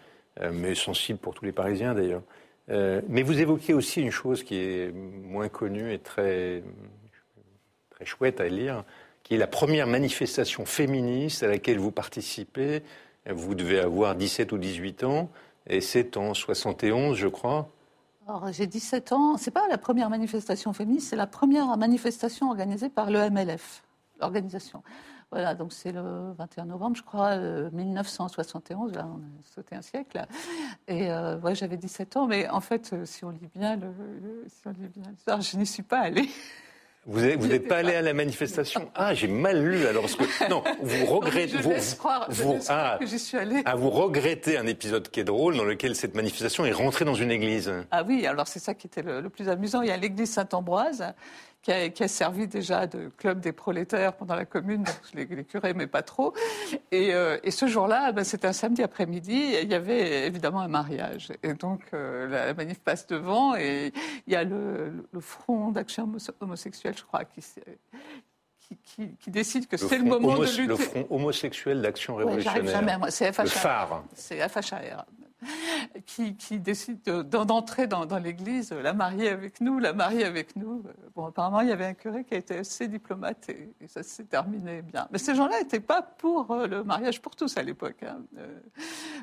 euh, 0.41 0.51
mais 0.53 0.75
sensible 0.75 1.17
pour 1.17 1.33
tous 1.33 1.45
les 1.45 1.51
Parisiens 1.51 1.95
d'ailleurs, 1.95 2.21
euh, 2.69 3.01
mais 3.07 3.23
vous 3.23 3.41
évoquez 3.41 3.73
aussi 3.73 4.01
une 4.01 4.11
chose 4.11 4.43
qui 4.43 4.55
est 4.55 4.93
moins 4.93 5.49
connue 5.49 5.91
et 5.91 5.97
très, 5.97 6.61
très 7.89 8.05
chouette 8.05 8.39
à 8.41 8.47
lire, 8.47 8.83
qui 9.23 9.33
est 9.33 9.39
la 9.39 9.47
première 9.47 9.87
manifestation 9.87 10.67
féministe 10.67 11.41
à 11.41 11.47
laquelle 11.47 11.79
vous 11.79 11.91
participez. 11.91 12.83
Vous 13.33 13.55
devez 13.55 13.79
avoir 13.79 14.15
17 14.15 14.51
ou 14.51 14.57
18 14.57 15.03
ans, 15.03 15.29
et 15.67 15.81
c'est 15.81 16.17
en 16.17 16.33
71, 16.33 17.15
je 17.15 17.27
crois, 17.27 17.69
j'ai 18.51 18.67
17 18.67 19.11
ans. 19.11 19.37
C'est 19.37 19.51
pas 19.51 19.67
la 19.67 19.77
première 19.77 20.09
manifestation 20.09 20.73
féministe, 20.73 21.09
c'est 21.09 21.15
la 21.15 21.27
première 21.27 21.75
manifestation 21.77 22.49
organisée 22.49 22.89
par 22.89 23.09
le 23.09 23.29
MLF, 23.29 23.83
l'organisation. 24.19 24.83
Voilà, 25.31 25.53
donc 25.53 25.73
c'est 25.73 25.91
le 25.91 26.31
21 26.37 26.65
novembre, 26.65 26.95
je 26.95 27.03
crois, 27.03 27.37
1971. 27.37 28.91
Euh, 28.91 28.95
là, 28.95 29.07
on 29.07 29.17
a 29.17 29.43
sauté 29.43 29.75
un 29.75 29.81
siècle. 29.81 30.25
Et 30.87 31.11
euh, 31.11 31.37
ouais, 31.39 31.53
j'avais 31.53 31.77
17 31.77 32.17
ans, 32.17 32.25
mais 32.25 32.49
en 32.49 32.61
fait, 32.61 32.91
euh, 32.93 33.05
si 33.05 33.23
on 33.23 33.29
lit 33.29 33.49
bien 33.55 33.75
le, 33.75 33.93
si 34.47 34.67
on 34.67 34.71
lit 34.71 34.87
bien 34.87 35.11
l'histoire, 35.11 35.39
je 35.41 35.57
n'y 35.57 35.67
suis 35.67 35.83
pas 35.83 35.99
allée. 35.99 36.29
Vous 37.05 37.21
n'êtes 37.21 37.67
pas 37.67 37.77
allé 37.77 37.95
à 37.95 38.01
la 38.01 38.13
manifestation 38.13 38.91
Ah, 38.95 39.13
j'ai 39.13 39.27
mal 39.27 39.63
lu 39.63 39.87
alors. 39.87 40.03
Parce 40.03 40.15
que, 40.15 40.49
non, 40.49 40.63
vous 40.81 41.05
regrettez. 41.15 41.57
Je 41.57 41.63
vous, 41.63 41.95
croire, 41.97 42.27
vous, 42.29 42.59
ah, 42.67 42.97
que 42.99 43.05
j'y 43.05 43.17
suis. 43.17 43.37
Ah, 43.65 43.75
vous 43.75 43.89
regrettez 43.89 44.57
un 44.57 44.67
épisode 44.67 45.09
qui 45.09 45.21
est 45.21 45.23
drôle 45.23 45.57
dans 45.57 45.63
lequel 45.63 45.95
cette 45.95 46.15
manifestation 46.15 46.65
est 46.65 46.71
rentrée 46.71 47.05
dans 47.05 47.15
une 47.15 47.31
église. 47.31 47.71
Ah 47.91 48.03
oui, 48.05 48.27
alors 48.27 48.47
c'est 48.47 48.59
ça 48.59 48.73
qui 48.73 48.87
était 48.87 49.01
le, 49.01 49.21
le, 49.21 49.29
plus 49.29 49.49
amusant. 49.49 49.81
Il 49.81 49.87
y 49.87 49.91
a 49.91 49.97
l'église 49.97 50.31
Saint-Ambroise 50.31 51.13
qui 51.61 51.71
a, 51.71 52.07
servi 52.07 52.47
déjà 52.47 52.87
de 52.87 53.09
club 53.17 53.39
des 53.41 53.51
prolétaires 53.51 54.13
pendant 54.13 54.35
la 54.35 54.45
commune, 54.45 54.83
donc 54.83 55.01
les, 55.13 55.25
les 55.25 55.43
curés, 55.43 55.73
mais 55.73 55.87
pas 55.87 56.01
trop. 56.01 56.33
Et, 56.91 57.13
euh, 57.13 57.37
ce 57.49 57.67
jour-là, 57.67 58.11
ben, 58.11 58.23
c'était 58.23 58.47
un 58.47 58.53
samedi 58.53 58.81
après-midi, 58.81 59.55
il 59.61 59.69
y 59.69 59.73
avait 59.73 60.25
évidemment 60.27 60.61
un 60.61 60.67
mariage. 60.67 61.31
Et 61.43 61.53
donc 61.53 61.81
euh, 61.93 62.27
la, 62.27 62.53
manif 62.53 62.79
passe 62.79 63.07
devant 63.07 63.55
et 63.55 63.91
il 64.25 64.33
y 64.33 64.35
a 64.35 64.43
le, 64.43 65.05
Front 65.19 65.71
d'action 65.71 66.09
homosexuelle, 66.39 66.95
je 66.97 67.03
crois, 67.03 67.25
qui, 67.25 67.41
qui, 68.83 69.15
qui, 69.15 69.31
décide 69.31 69.67
que 69.67 69.75
c'est 69.75 69.97
le 69.97 70.05
moment 70.05 70.37
de 70.37 70.45
lutter. 70.45 70.65
Le 70.65 70.75
Front 70.77 71.07
homosexuel 71.09 71.81
d'action 71.81 72.15
révolutionnaire. 72.15 73.01
Ouais, 73.01 73.11
c'est 73.11 73.33
FHR. 73.33 73.43
Le 73.43 73.49
phare. 73.49 74.03
C'est 74.15 74.47
FHR 74.47 75.03
qui, 76.05 76.35
qui 76.35 76.59
décide 76.59 77.01
d'entrer 77.03 77.87
dans, 77.87 78.05
l'église, 78.21 78.71
la 78.71 78.93
marier 78.93 79.29
avec 79.29 79.61
nous, 79.61 79.79
la 79.79 79.93
marier 79.93 80.25
avec 80.25 80.55
nous. 80.55 80.83
Bon, 81.15 81.27
apparemment, 81.27 81.61
il 81.61 81.69
y 81.69 81.71
avait 81.71 81.85
un 81.85 81.93
curé 81.93 82.23
qui 82.23 82.33
a 82.33 82.37
été 82.37 82.57
assez 82.57 82.87
diplomate 82.87 83.49
et, 83.49 83.69
ça 83.87 84.03
s'est 84.03 84.25
terminé 84.25 84.81
bien. 84.81 85.07
Mais 85.11 85.17
ces 85.17 85.35
gens-là 85.35 85.59
n'étaient 85.59 85.79
pas 85.79 86.01
pour 86.01 86.51
euh, 86.51 86.67
le 86.67 86.83
mariage 86.83 87.21
pour 87.21 87.35
tous 87.35 87.57
à 87.57 87.63
l'époque. 87.63 88.03
Hein. 88.03 88.19
Euh, 88.37 88.47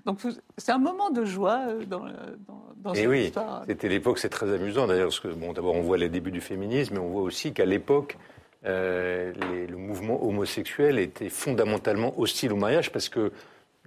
donc, 0.05 0.21
c'est 0.57 0.73
un 0.73 0.79
moment 0.79 1.11
de 1.11 1.25
joie 1.25 1.61
euh, 1.69 1.85
dans, 1.85 2.05
dans, 2.47 2.73
dans 2.77 2.95
et 2.95 3.07
oui, 3.07 3.33
C'était 3.67 3.89
l'époque, 3.89 4.19
c'est 4.19 4.29
très 4.29 4.53
amusant 4.53 4.87
d'ailleurs, 4.87 5.09
parce 5.09 5.21
que 5.21 5.29
bon, 5.29 5.53
d'abord, 5.53 5.75
on 5.75 5.83
voit 5.83 5.99
les 5.99 6.09
débuts 6.09 6.31
du 6.31 6.41
féminisme, 6.41 6.95
mais 6.95 7.01
on 7.01 7.09
voit 7.09 7.23
aussi 7.23 7.53
qu'à 7.53 7.67
l'époque, 7.67 8.17
le 8.65 9.77
mouvement 9.77 10.25
homosexuel 10.27 10.99
était 10.99 11.29
fondamentalement 11.29 12.19
hostile 12.19 12.53
au 12.53 12.57
mariage 12.57 12.91
parce 12.91 13.09
que 13.09 13.31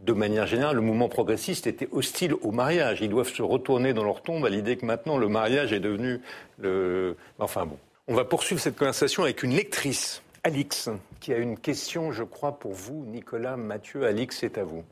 de 0.04 0.14
manière 0.14 0.48
générale, 0.48 0.76
le 0.76 0.82
mouvement 0.82 1.10
progressiste 1.10 1.68
était 1.68 1.90
hostile 1.92 2.34
au 2.42 2.52
mariage. 2.52 3.02
Ils 3.02 3.10
doivent 3.10 3.34
se 3.34 3.42
retourner 3.42 3.94
dans 3.94 4.04
leur 4.04 4.22
tombe 4.22 4.46
à 4.46 4.50
l'idée 4.50 4.78
que 4.78 4.86
maintenant 4.86 5.18
le 5.18 5.28
mariage 5.28 5.74
est 5.74 5.80
devenu 5.80 6.22
le. 6.60 7.16
Enfin 7.38 7.66
bon. 7.66 7.78
On 8.08 8.16
va 8.16 8.26
poursuivre 8.26 8.60
cette 8.60 8.78
conversation 8.78 9.24
avec 9.24 9.44
une 9.44 9.52
lectrice, 9.52 10.24
Alix, 10.44 10.90
qui 11.20 11.32
a 11.34 11.38
une 11.38 11.60
question, 11.60 12.12
je 12.12 12.24
crois, 12.24 12.58
pour 12.58 12.74
vous, 12.74 13.06
Nicolas 13.06 13.56
Mathieu. 13.56 14.06
Alix, 14.06 14.38
c'est 14.40 14.58
à 14.58 14.64
vous. 14.64 14.84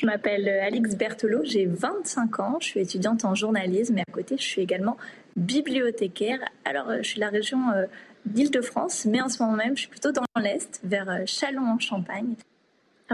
Je 0.00 0.06
m'appelle 0.06 0.48
Alix 0.48 0.94
Berthelot, 0.94 1.44
j'ai 1.44 1.66
25 1.66 2.40
ans, 2.40 2.58
je 2.60 2.66
suis 2.66 2.80
étudiante 2.80 3.24
en 3.24 3.34
journalisme 3.34 3.98
et 3.98 4.02
à 4.02 4.12
côté 4.12 4.36
je 4.38 4.42
suis 4.42 4.62
également 4.62 4.96
bibliothécaire. 5.36 6.38
Alors 6.64 6.88
euh, 6.90 6.98
je 6.98 7.08
suis 7.08 7.16
de 7.16 7.20
la 7.20 7.30
région 7.30 7.70
euh, 7.70 7.86
d'Île-de-France, 8.24 9.06
mais 9.06 9.20
en 9.20 9.28
ce 9.28 9.42
moment 9.42 9.56
même 9.56 9.76
je 9.76 9.82
suis 9.82 9.90
plutôt 9.90 10.12
dans 10.12 10.24
l'Est, 10.40 10.80
vers 10.84 11.08
euh, 11.08 11.22
Châlons 11.26 11.66
en 11.66 11.78
Champagne 11.78 12.34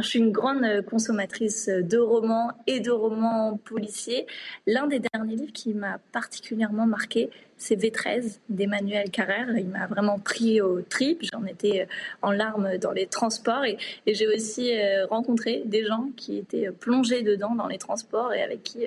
je 0.00 0.08
suis 0.08 0.18
une 0.18 0.32
grande 0.32 0.64
euh, 0.64 0.80
consommatrice 0.80 1.68
de 1.68 1.98
romans 1.98 2.52
et 2.66 2.80
de 2.80 2.90
romans 2.90 3.58
policiers. 3.62 4.26
L'un 4.66 4.86
des 4.86 5.00
derniers 5.00 5.36
livres 5.36 5.52
qui 5.52 5.74
m'a 5.74 5.98
particulièrement 6.12 6.86
marqué, 6.86 7.30
c'est 7.58 7.76
V13 7.76 8.38
d'Emmanuel 8.48 9.10
Carrère. 9.10 9.48
Il 9.56 9.68
m'a 9.68 9.86
vraiment 9.86 10.18
pris 10.18 10.62
au 10.62 10.80
trip. 10.80 11.22
J'en 11.30 11.44
étais 11.44 11.82
euh, 11.82 11.86
en 12.22 12.30
larmes 12.30 12.78
dans 12.78 12.92
les 12.92 13.06
transports 13.06 13.64
et, 13.64 13.76
j'ai 14.06 14.26
aussi 14.28 14.72
euh, 14.72 15.06
rencontré 15.06 15.62
des 15.66 15.84
gens 15.84 16.08
qui 16.16 16.38
étaient 16.38 16.70
plongés 16.70 17.22
dedans 17.22 17.54
dans 17.54 17.66
les 17.66 17.78
transports 17.78 18.32
et 18.32 18.42
avec 18.42 18.62
qui 18.62 18.80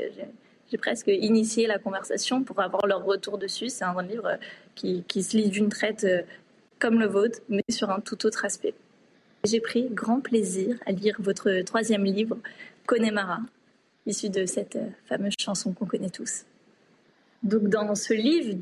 j'ai 0.72 0.78
presque 0.78 1.08
initié 1.08 1.68
la 1.68 1.78
conversation 1.78 2.44
pour 2.44 2.60
avoir 2.60 2.88
leur 2.88 3.04
retour 3.06 3.38
dessus. 3.38 3.70
C'est 3.70 3.86
un 3.86 4.02
livre 4.02 4.38
qui, 4.74 5.04
qui 5.08 5.24
se 5.24 5.38
lit 5.38 5.50
d'une 5.50 5.70
traite 5.70 6.06
comme 6.80 7.00
le 7.00 7.08
vôtre, 7.08 7.40
mais 7.50 7.64
sur 7.70 7.90
un 7.90 8.00
tout 8.00 8.26
autre 8.26 8.46
aspect. 8.46 8.74
J'ai 9.46 9.60
pris 9.60 9.90
grand 9.92 10.22
plaisir 10.22 10.76
à 10.88 10.92
lire 10.92 11.16
votre 11.20 11.62
troisième 11.62 12.04
livre, 12.04 12.38
Connemara, 12.88 13.42
issu 14.08 14.30
de 14.30 14.46
cette 14.48 14.76
euh, 14.76 14.88
fameuse 15.06 15.34
chanson 15.38 15.72
qu'on 15.72 15.86
connaît 15.86 16.10
tous. 16.10 16.46
Donc 17.44 17.70
dans 17.70 17.94
ce 17.94 18.14
livre, 18.14 18.58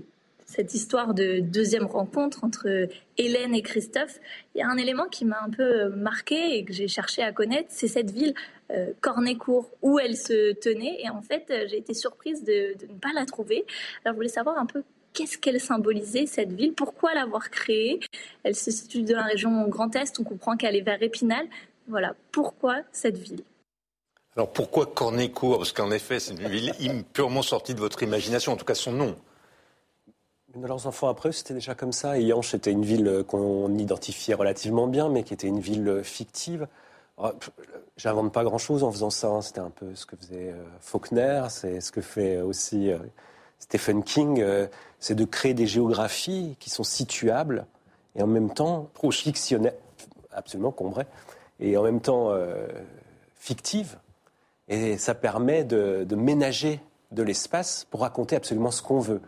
cette 0.45 0.73
histoire 0.73 1.13
de 1.13 1.39
deuxième 1.39 1.85
rencontre 1.85 2.43
entre 2.43 2.89
Hélène 3.17 3.55
et 3.55 3.61
Christophe, 3.61 4.19
il 4.53 4.59
y 4.59 4.61
a 4.61 4.67
un 4.67 4.75
élément 4.75 5.07
qui 5.07 5.23
m'a 5.23 5.41
un 5.41 5.49
peu 5.49 5.87
marqué 5.89 6.57
et 6.57 6.65
que 6.65 6.73
j'ai 6.73 6.89
cherché 6.89 7.21
à 7.21 7.31
connaître, 7.31 7.69
c'est 7.69 7.87
cette 7.87 8.11
ville 8.11 8.33
euh, 8.71 8.91
Cornécourt 8.99 9.69
où 9.81 9.99
elle 9.99 10.17
se 10.17 10.51
tenait. 10.53 10.97
Et 11.01 11.09
en 11.09 11.21
fait, 11.21 11.45
euh, 11.49 11.65
j'ai 11.69 11.77
été 11.77 11.93
surprise 11.93 12.43
de, 12.43 12.77
de, 12.77 12.91
ne 12.91 12.99
pas 12.99 13.13
la 13.15 13.25
trouver. 13.25 13.65
Alors 14.03 14.15
je 14.15 14.17
voulais 14.17 14.27
savoir 14.27 14.57
un 14.57 14.65
peu 14.65 14.83
qu'est-ce 15.13 15.37
qu'elle 15.37 15.59
symbolisait, 15.59 16.25
cette 16.25 16.51
ville, 16.51 16.73
pourquoi 16.73 17.13
l'avoir 17.13 17.49
créée? 17.49 17.99
Elle 18.43 18.55
se 18.55 18.71
situe 18.71 19.03
dans 19.03 19.17
la 19.17 19.23
région 19.23 19.67
Grand 19.67 19.95
Est, 19.95 20.19
on 20.19 20.23
comprend 20.23 20.57
qu'elle 20.57 20.75
est 20.75 20.81
vers 20.81 21.01
Épinal. 21.01 21.45
Voilà, 21.87 22.15
pourquoi 22.31 22.81
cette 22.91 23.17
ville? 23.17 23.43
Alors 24.35 24.51
pourquoi 24.51 24.87
Cornécourt 24.87 25.57
Parce 25.57 25.73
qu'en 25.73 25.91
effet, 25.91 26.19
c'est 26.19 26.33
une 26.33 26.47
ville 26.47 27.03
purement 27.13 27.43
sortie 27.43 27.75
de 27.75 27.79
votre 27.79 28.01
imagination, 28.01 28.53
en 28.53 28.57
tout 28.57 28.65
cas 28.65 28.75
son 28.75 28.91
nom. 28.91 29.15
De 30.55 30.67
leurs 30.67 30.85
enfants 30.85 31.07
après, 31.07 31.31
c'était 31.31 31.53
déjà 31.53 31.75
comme 31.75 31.91
ça. 31.91 32.19
Yanche 32.19 32.53
était 32.53 32.71
une 32.71 32.85
ville 32.85 33.23
qu'on 33.27 33.75
identifiait 33.77 34.35
relativement 34.35 34.87
bien, 34.87 35.09
mais 35.09 35.23
qui 35.23 35.33
était 35.33 35.47
une 35.47 35.59
ville 35.59 36.01
fictive. 36.03 36.67
J'invente 37.97 38.33
pas 38.33 38.43
grand-chose 38.43 38.83
en 38.83 38.91
faisant 38.91 39.09
ça. 39.09 39.27
Hein. 39.27 39.41
C'était 39.41 39.59
un 39.59 39.69
peu 39.69 39.93
ce 39.95 40.05
que 40.05 40.15
faisait 40.15 40.51
euh, 40.51 40.63
Faulkner, 40.79 41.43
c'est 41.49 41.79
ce 41.79 41.91
que 41.91 42.01
fait 42.01 42.41
aussi 42.41 42.91
euh, 42.91 42.97
Stephen 43.63 44.03
King, 44.03 44.41
euh, 44.41 44.67
c'est 44.99 45.15
de 45.15 45.23
créer 45.23 45.53
des 45.53 45.67
géographies 45.67 46.57
qui 46.59 46.69
sont 46.69 46.83
situables 46.83 47.65
et 48.13 48.21
en 48.21 48.27
même 48.27 48.53
temps 48.53 48.89
fictionnelles, 49.09 49.77
absolument 50.31 50.71
combrées, 50.71 51.07
et 51.61 51.77
en 51.77 51.83
même 51.83 52.01
temps 52.01 52.31
euh, 52.31 52.67
fictives. 53.37 53.97
Et 54.67 54.97
ça 54.97 55.15
permet 55.15 55.63
de 55.63 56.15
ménager 56.15 56.81
de 57.11 57.23
l'espace 57.23 57.87
pour 57.89 58.01
raconter 58.01 58.35
absolument 58.35 58.69
ce 58.69 58.81
qu'on 58.81 58.99
veut. 58.99 59.21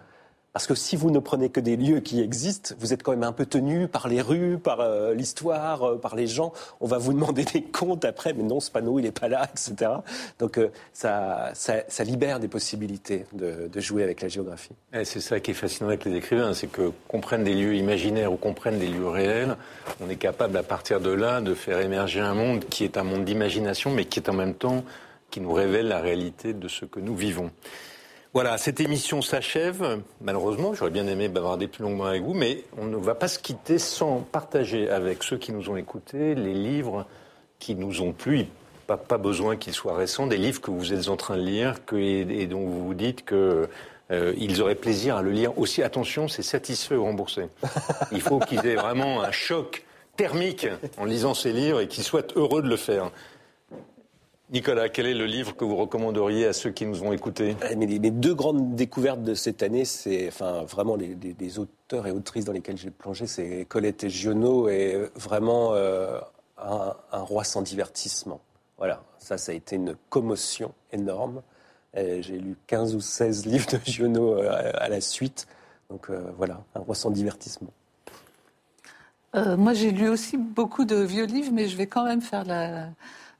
Parce 0.56 0.68
que 0.68 0.74
si 0.74 0.96
vous 0.96 1.12
ne 1.12 1.20
prenez 1.20 1.50
que 1.50 1.60
des 1.60 1.76
lieux 1.76 2.00
qui 2.00 2.22
existent, 2.22 2.76
vous 2.80 2.94
êtes 2.94 3.04
quand 3.04 3.12
même 3.12 3.26
un 3.26 3.34
peu 3.34 3.46
tenu 3.46 3.89
par 3.89 4.08
les 4.08 4.22
rues, 4.22 4.58
par 4.58 4.80
euh, 4.80 5.13
l'histoire, 5.13 5.84
euh, 5.84 5.98
par 5.98 6.15
les 6.15 6.28
gens. 6.28 6.54
On 6.80 6.88
va 6.88 6.98
vous 6.98 7.12
demander 7.12 7.44
des 7.54 7.62
comptes 7.62 8.06
après, 8.06 8.32
mais 8.32 8.44
non, 8.44 8.62
ce 8.62 8.72
panneau, 8.72 8.98
il 8.98 9.02
n'est 9.02 9.12
pas 9.12 9.28
là, 9.28 9.50
etc. 9.52 9.91
Donc 10.39 10.58
euh, 10.58 10.70
ça, 10.94 11.52
ça, 11.54 12.04
libère 12.06 12.39
des 12.39 12.48
possibilités 12.48 13.26
de, 13.34 13.70
jouer 13.82 14.02
avec 14.04 14.22
la 14.22 14.30
géographie. 14.30 14.72
c'est 15.04 15.20
ça 15.20 15.41
qui 15.41 15.52
est 15.52 15.56
fascinant 15.56 15.89
avec 15.89 16.06
les 16.06 16.15
écrivains, 16.15 16.54
c'est 16.54 16.68
que 16.68 16.94
qu'on 17.10 17.20
prenne 17.20 17.44
des 17.44 17.54
lieux 17.54 17.76
imaginaires 17.76 18.32
ou 18.32 18.38
qu'on 18.38 18.54
prenne 18.54 18.80
des 18.80 18.88
lieux 18.88 19.10
réels, 19.10 19.58
on 20.00 20.10
est 20.10 20.15
capable 20.15 20.56
à 20.56 20.63
partir 20.63 21.02
de 21.02 21.12
là 21.12 21.41
de 21.41 21.54
faire 21.54 21.82
émerger 21.82 22.22
un 22.22 22.34
monde 22.34 22.63
qui 22.70 22.86
est 22.86 22.96
un 22.96 23.04
monde 23.04 23.26
d'imagination, 23.26 23.91
mais 23.91 24.06
qui 24.06 24.20
est 24.20 24.30
en 24.30 24.34
même 24.34 24.54
temps 24.54 24.86
qui 25.32 25.41
nous 25.41 25.52
révèle 25.52 25.89
la 25.89 26.00
réalité 26.00 26.54
de 26.54 26.70
ce 26.70 26.86
que 26.86 27.02
nous 27.02 27.13
vivons. 27.13 27.52
Voilà, 28.36 28.58
cette 28.58 28.82
émission 28.82 29.21
s'achève. 29.21 30.02
Malheureusement, 30.19 30.74
j'aurais 30.74 30.91
bien 30.91 31.08
aimé 31.08 31.30
bavarder 31.30 31.69
plus 31.69 31.84
longuement 31.84 32.04
avec 32.04 32.21
vous, 32.21 32.34
mais 32.34 32.65
on 32.78 32.84
ne 32.84 32.98
va 32.98 33.15
pas 33.15 33.30
se 33.30 33.39
quitter 33.39 33.80
sans 33.80 34.28
partager 34.30 34.89
avec 34.89 35.24
ceux 35.24 35.38
qui 35.38 35.54
nous 35.54 35.69
ont 35.69 35.78
écoutés 35.78 36.36
les 36.36 36.54
livres 36.54 37.06
qui 37.60 37.76
nous 37.76 38.02
ont 38.02 38.12
plu. 38.12 38.48
Pas, 38.88 38.98
pas 38.98 39.17
besoin 39.17 39.56
qu'ils 39.56 39.71
soient 39.71 39.95
récents, 39.95 40.28
des 40.28 40.36
livres 40.36 40.60
que 40.60 40.69
vous 40.69 40.91
êtes 40.91 41.08
en 41.08 41.15
train 41.15 41.38
de 41.38 41.43
lire 41.43 41.76
et, 41.93 42.45
dont 42.45 42.60
vous 42.60 42.88
vous 42.88 42.93
dites 42.93 43.24
que 43.24 43.69
euh, 44.12 44.34
ils 44.36 44.62
auraient 44.62 44.76
plaisir 44.76 45.15
à 45.15 45.21
le 45.21 45.32
lire 45.32 45.58
aussi. 45.58 45.82
Attention, 45.82 46.28
c'est 46.28 46.43
satisfait 46.43 46.95
ou 46.95 47.06
remboursé. 47.06 47.43
Il 48.12 48.19
faut 48.19 48.39
qu'ils 48.39 48.65
aient 48.65 48.76
vraiment 48.76 49.24
un 49.24 49.32
choc 49.32 49.86
thermique 50.17 50.67
en 50.98 51.06
lisant 51.06 51.36
ces 51.36 51.54
livres 51.54 51.80
et 51.80 51.88
qu'ils 51.88 52.04
soient 52.04 52.28
heureux 52.36 52.62
de 52.62 52.67
le 52.67 52.76
faire. 52.76 53.12
Nicolas, 54.51 54.89
quel 54.89 55.08
est 55.08 55.15
le 55.15 55.25
livre 55.25 55.55
que 55.55 55.65
vous 55.65 55.75
recommanderiez 55.75 56.45
à 56.45 56.53
ceux 56.53 56.69
qui 56.69 56.86
nous 56.86 57.01
ont 57.01 57.12
écoutés? 57.12 57.58
Eh, 57.69 57.75
Mes 57.75 57.97
deux 58.12 58.36
grandes 58.36 58.75
découvertes 58.75 59.23
de 59.23 59.34
cette 59.34 59.63
année, 59.63 59.86
c'est 59.86 60.27
enfin, 60.27 60.63
vraiment 60.63 60.95
les, 60.95 61.60
auteurs 61.60 62.05
et 62.05 62.12
autrices 62.12 62.45
dans 62.45 62.53
lesquels 62.53 62.77
j'ai 62.77 62.91
plongé, 62.91 63.25
c'est 63.25 63.65
Colette 63.65 64.03
et 64.03 64.10
Giono 64.10 64.69
et 64.69 65.10
vraiment 65.15 65.73
euh, 65.73 66.19
un, 66.60 66.93
roi 67.12 67.43
sans 67.43 67.63
divertissement. 67.63 68.39
Voilà, 68.77 69.03
ça, 69.17 69.39
ça 69.39 69.51
a 69.51 69.55
été 69.55 69.77
une 69.77 69.95
commotion 70.10 70.73
énorme. 70.91 71.41
J'ai 71.95 72.38
lu 72.38 72.55
15 72.67 72.93
ou 72.93 73.01
16 73.01 73.45
livres 73.47 73.67
de 73.71 73.79
Giono 73.84 74.36
euh, 74.36 74.71
à, 74.75 74.89
la 74.89 75.01
suite. 75.01 75.47
Donc 75.89 76.12
euh, 76.12 76.21
voilà, 76.38 76.62
un 76.75 76.81
roi 76.81 76.93
sans 76.93 77.10
divertissement. 77.10 77.73
moi, 79.34 79.73
j'ai 79.73 79.89
lu 79.89 80.08
aussi 80.08 80.38
beaucoup 80.38 80.86
de 80.86 80.97
vieux 80.97 81.25
livres, 81.25 81.51
mais 81.51 81.67
je 81.67 81.75
vais 81.75 81.88
quand 81.88 82.03
même 82.03 82.21
faire 82.21 82.45
la, 82.45 82.89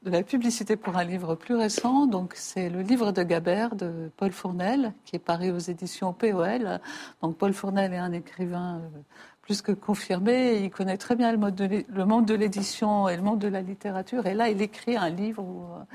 de 0.02 0.10
la 0.10 0.22
publicité 0.22 0.76
pour 0.76 0.96
un 0.96 1.04
livre 1.04 1.34
plus 1.34 1.56
récent. 1.56 2.06
Donc, 2.06 2.34
c'est 2.36 2.68
le 2.68 2.82
livre 2.82 3.12
de 3.12 3.22
Gabert 3.22 3.74
de 3.74 4.10
Paul 4.16 4.32
Fournel, 4.32 4.92
qui 5.04 5.16
est 5.16 5.20
paru 5.20 5.50
aux 5.50 5.58
éditions 5.58 6.12
POL. 6.12 6.80
Donc, 7.22 7.36
Paul 7.36 7.52
Fournel 7.52 7.92
est 7.92 7.98
un 7.98 8.12
écrivain 8.12 8.76
euh, 8.76 8.98
plus 9.42 9.62
que 9.62 9.72
confirmé. 9.72 10.62
Il 10.62 10.70
connaît 10.70 10.96
très 10.96 11.16
bien 11.16 11.32
le, 11.32 11.38
monde 12.04 12.26
de 12.26 12.34
l'édition 12.34 13.08
et 13.08 13.16
le 13.16 13.22
monde 13.22 13.38
de 13.38 13.48
la 13.48 13.62
littérature. 13.62 14.26
Et 14.26 14.34
là, 14.34 14.48
il 14.48 14.60
écrit 14.62 14.96
un 14.96 15.08
livre 15.08 15.42
euh, 15.42 15.94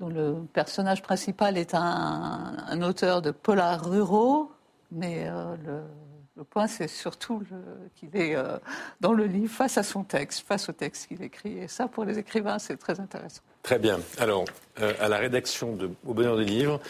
dont 0.00 0.08
le 0.08 0.46
personnage 0.52 1.02
principal 1.02 1.58
est 1.58 1.74
un, 1.74 2.82
auteur 2.82 3.22
de 3.22 3.30
polars 3.30 3.84
ruraux, 3.84 4.50
mais 4.90 5.26
euh, 5.26 5.56
le, 5.64 5.82
point, 6.44 6.66
c'est 6.66 6.88
surtout 6.88 7.42
qu'il 7.96 8.16
est 8.16 8.34
euh, 8.34 8.58
dans 9.00 9.12
le 9.12 9.24
livre 9.24 9.52
face 9.52 9.78
à 9.78 9.82
son 9.82 10.04
texte, 10.04 10.46
face 10.46 10.68
au 10.68 10.72
texte 10.72 11.08
qu'il 11.08 11.22
écrit. 11.22 11.58
Et 11.58 11.68
ça, 11.68 11.88
pour 11.88 12.04
les 12.04 12.18
écrivains, 12.18 12.58
c'est 12.58 12.76
très 12.76 13.00
intéressant. 13.00 13.42
Très 13.62 13.78
bien. 13.78 14.00
Alors, 14.18 14.44
à 14.76 15.08
la 15.08 15.18
rédaction 15.18 15.74
de 15.76 15.90
Au 16.06 16.14
bonheur 16.14 16.36
des 16.36 16.44
livres, 16.44 16.80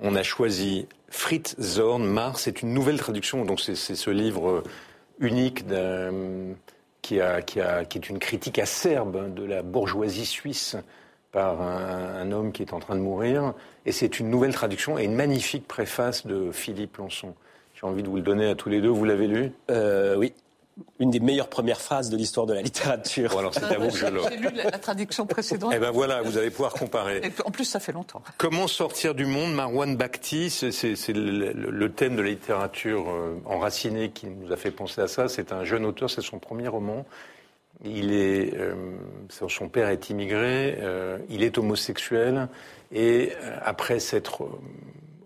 on 0.00 0.14
a 0.16 0.22
choisi 0.22 0.86
Fritz 1.08 1.56
Zorn, 1.60 2.04
Mars. 2.04 2.42
C'est 2.42 2.62
une 2.62 2.74
nouvelle 2.74 2.98
traduction, 2.98 3.44
donc 3.44 3.60
c'est 3.60 3.74
ce 3.74 4.10
livre 4.10 4.62
unique 5.18 5.64
qui, 7.02 7.18
est 7.18 8.08
une 8.08 8.18
critique 8.18 8.58
acerbe 8.58 9.34
de 9.34 9.44
la 9.44 9.62
bourgeoisie 9.62 10.26
suisse 10.26 10.76
par 11.32 11.62
un, 11.62 12.32
homme 12.32 12.52
qui 12.52 12.62
est 12.62 12.72
en 12.72 12.80
train 12.80 12.96
de 12.96 13.00
mourir. 13.00 13.54
Et 13.86 13.92
c'est 13.92 14.18
une 14.18 14.30
nouvelle 14.30 14.54
traduction 14.54 14.98
et 14.98 15.04
une 15.04 15.14
magnifique 15.14 15.66
préface 15.66 16.26
de 16.26 16.50
Philippe 16.52 16.96
Lançon. 16.96 17.34
J'ai 17.80 17.86
envie 17.86 18.02
de 18.02 18.08
vous 18.08 18.16
le 18.16 18.22
donner 18.22 18.48
à 18.48 18.54
tous 18.54 18.68
les 18.68 18.80
deux. 18.80 18.88
Vous 18.88 19.04
l'avez 19.04 19.26
lu? 19.26 19.52
Euh, 19.70 20.16
Oui 20.16 20.32
une 20.98 21.10
des 21.10 21.20
meilleures 21.20 21.48
premières 21.48 21.80
phrases 21.80 22.10
de 22.10 22.16
l'histoire 22.16 22.46
de 22.46 22.54
la 22.54 22.62
littérature. 22.62 23.38
alors 23.38 23.54
c'est 23.54 23.64
à 23.64 23.78
vous 23.78 23.88
que 23.88 23.96
je 23.96 24.06
J'ai 24.30 24.36
lu 24.36 24.48
la 24.54 24.78
traduction 24.78 25.26
précédente. 25.26 25.72
Eh 25.74 25.78
ben 25.78 25.90
voilà, 25.90 26.22
vous 26.22 26.38
allez 26.38 26.50
pouvoir 26.50 26.72
comparer. 26.72 27.20
en 27.44 27.50
plus, 27.50 27.64
ça 27.64 27.80
fait 27.80 27.92
longtemps. 27.92 28.22
Comment 28.38 28.66
sortir 28.66 29.14
du 29.14 29.26
monde 29.26 29.54
Marwan 29.54 29.96
Bakhti, 29.96 30.50
c'est 30.50 31.12
le, 31.12 31.88
thème 31.88 32.16
de 32.16 32.22
la 32.22 32.30
littérature 32.30 33.10
euh, 33.10 33.40
enracinée 33.44 34.10
qui 34.10 34.26
nous 34.26 34.52
a 34.52 34.56
fait 34.56 34.70
penser 34.70 35.00
à 35.00 35.08
ça. 35.08 35.28
C'est 35.28 35.52
un 35.52 35.64
jeune 35.64 35.84
auteur, 35.84 36.08
c'est 36.10 36.22
son 36.22 36.38
premier 36.38 36.68
roman. 36.68 37.04
Il 37.84 38.12
est, 38.12 38.54
euh, 38.58 38.74
son 39.28 39.68
père 39.68 39.88
est 39.88 40.10
immigré, 40.10 40.78
euh, 40.80 41.18
il 41.30 41.42
est 41.42 41.56
homosexuel 41.56 42.48
et 42.92 43.32
après 43.62 44.00
s'être 44.00 44.46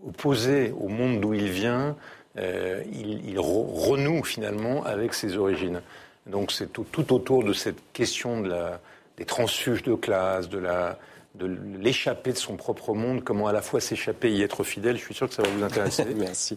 opposé 0.07 0.73
au 0.79 0.89
monde 0.89 1.21
d'où 1.21 1.35
il 1.35 1.51
vient, 1.51 1.97
euh, 2.39 2.83
il, 2.93 3.39
renoue 3.39 4.25
finalement 4.25 4.85
avec 4.85 5.15
ses 5.15 5.37
origines. 5.37 5.81
Donc 6.27 6.53
c'est 6.53 6.73
tout, 6.73 7.13
autour 7.13 7.45
de 7.45 7.53
cette 7.53 7.79
question 7.93 8.41
de 8.41 8.49
la, 8.49 8.81
des 9.17 9.25
transfuges 9.25 9.83
de 9.83 9.95
classe, 9.95 10.49
de 10.49 10.59
la 10.59 10.99
de 11.35 11.51
l'échapper 11.81 12.33
de 12.33 12.37
son 12.37 12.57
propre 12.57 12.95
monde, 12.95 13.25
comment 13.25 13.49
à 13.49 13.53
la 13.53 13.61
fois 13.61 13.81
s'échapper 13.81 14.29
et 14.29 14.37
y 14.37 14.43
être 14.43 14.63
fidèle. 14.63 14.97
Je 14.97 15.03
suis 15.03 15.15
sûr 15.15 15.29
que 15.29 15.35
ça 15.35 15.43
va 15.43 15.49
vous 15.49 15.65
intéresser. 15.65 16.05
Merci. 16.17 16.57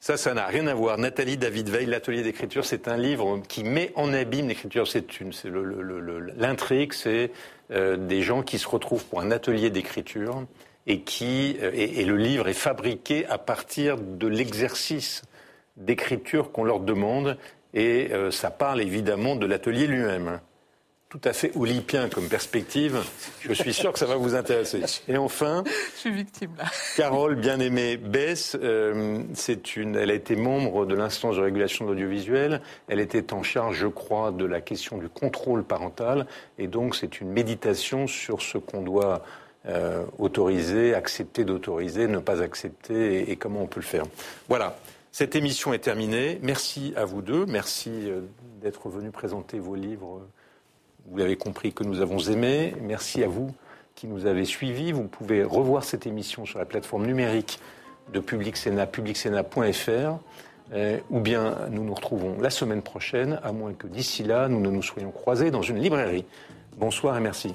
Ça, 0.00 0.16
ça 0.16 0.34
n'a 0.34 0.46
rien 0.46 0.66
à 0.66 0.74
voir. 0.74 0.98
Nathalie 0.98 1.36
David 1.36 1.68
Veil, 1.68 1.86
l'atelier 1.86 2.22
d'écriture, 2.22 2.64
c'est 2.64 2.88
un 2.88 2.96
livre 2.96 3.40
qui 3.48 3.62
met 3.62 3.92
en 3.94 4.12
abîme 4.12 4.48
l'écriture. 4.48 4.88
C'est 4.88 5.20
une, 5.20 5.30
l'intrigue, 6.36 6.92
c'est 6.92 7.30
euh, 7.70 7.96
des 7.96 8.22
gens 8.22 8.42
qui 8.42 8.58
se 8.58 8.66
retrouvent 8.66 9.04
pour 9.04 9.20
un 9.20 9.30
atelier 9.30 9.70
d'écriture 9.70 10.44
et 10.90 11.02
qui 11.02 11.56
euh, 11.62 11.70
et, 11.72 12.04
le 12.04 12.16
livre 12.16 12.48
est 12.48 12.52
fabriqué 12.52 13.24
à 13.26 13.38
partir 13.38 13.96
de 13.96 14.26
l'exercice 14.26 15.22
d'écriture 15.76 16.50
qu'on 16.50 16.64
leur 16.64 16.80
demande 16.80 17.38
et 17.72 18.08
euh, 18.12 18.32
ça 18.32 18.50
parle 18.50 18.82
évidemment 18.82 19.36
de 19.36 19.46
l'atelier 19.46 19.86
lui-même. 19.86 20.40
Tout 21.08 21.20
à 21.24 21.32
fait 21.32 21.52
olympien 21.56 22.08
comme 22.08 22.28
perspective. 22.28 22.98
Je 23.40 23.52
suis 23.52 23.72
sûr 23.72 23.92
que 23.92 23.98
ça 23.98 24.06
va 24.06 24.14
vous 24.14 24.36
intéresser. 24.36 24.82
Et 25.08 25.16
enfin, 25.16 25.64
je 25.66 26.00
suis 26.00 26.10
victime 26.12 26.50
là. 26.56 26.64
Carole 26.96 27.34
bien-aimée 27.34 27.96
Bess, 27.96 28.56
euh, 28.60 29.22
c'est 29.34 29.76
une, 29.76 29.96
elle 29.96 30.10
a 30.10 30.14
été 30.14 30.36
membre 30.36 30.86
de 30.86 30.94
l'instance 30.94 31.36
de 31.36 31.40
régulation 31.40 31.84
de 31.84 31.90
l'audiovisuel. 31.90 32.62
Elle 32.88 33.00
était 33.00 33.32
en 33.32 33.42
charge, 33.42 33.76
je 33.76 33.88
crois, 33.88 34.30
de 34.30 34.44
la 34.44 34.60
question 34.60 34.98
du 34.98 35.08
contrôle 35.08 35.64
parental. 35.64 36.26
Et 36.58 36.68
donc, 36.68 36.94
c'est 36.94 37.20
une 37.20 37.30
méditation 37.30 38.06
sur 38.06 38.40
ce 38.40 38.58
qu'on 38.58 38.82
doit 38.82 39.24
euh, 39.66 40.04
autoriser, 40.18 40.94
accepter 40.94 41.44
d'autoriser, 41.44 42.08
ne 42.08 42.18
pas 42.18 42.42
accepter 42.42 43.30
et, 43.30 43.36
comment 43.36 43.62
on 43.62 43.66
peut 43.66 43.80
le 43.80 43.86
faire. 43.86 44.04
Voilà, 44.48 44.78
cette 45.12 45.36
émission 45.36 45.74
est 45.74 45.80
terminée. 45.80 46.38
Merci 46.42 46.94
à 46.96 47.04
vous 47.04 47.20
deux. 47.20 47.44
Merci 47.46 47.90
euh, 47.90 48.20
d'être 48.62 48.88
venus 48.88 49.12
présenter 49.12 49.58
vos 49.58 49.74
livres. 49.74 50.22
Vous 51.06 51.18
l'avez 51.18 51.36
compris 51.36 51.72
que 51.72 51.84
nous 51.84 52.00
avons 52.00 52.18
aimé. 52.18 52.74
Merci 52.80 53.22
à 53.22 53.28
vous 53.28 53.50
qui 53.94 54.06
nous 54.06 54.26
avez 54.26 54.46
suivis. 54.46 54.92
Vous 54.92 55.04
pouvez 55.04 55.44
revoir 55.44 55.84
cette 55.84 56.06
émission 56.06 56.46
sur 56.46 56.58
la 56.58 56.64
plateforme 56.64 57.06
numérique 57.06 57.58
de 58.12 58.20
Public 58.20 58.56
Sénat, 58.56 58.86
publicsena.fr. 58.86 60.18
Euh, 60.72 60.98
ou 61.10 61.20
bien 61.20 61.56
nous 61.70 61.84
nous 61.84 61.94
retrouvons 61.94 62.40
la 62.40 62.50
semaine 62.50 62.80
prochaine, 62.80 63.40
à 63.42 63.52
moins 63.52 63.72
que 63.72 63.88
d'ici 63.88 64.22
là, 64.22 64.48
nous 64.48 64.60
ne 64.60 64.70
nous 64.70 64.82
soyons 64.82 65.10
croisés 65.10 65.50
dans 65.50 65.62
une 65.62 65.78
librairie. 65.78 66.24
Bonsoir 66.76 67.16
et 67.16 67.20
merci. 67.20 67.54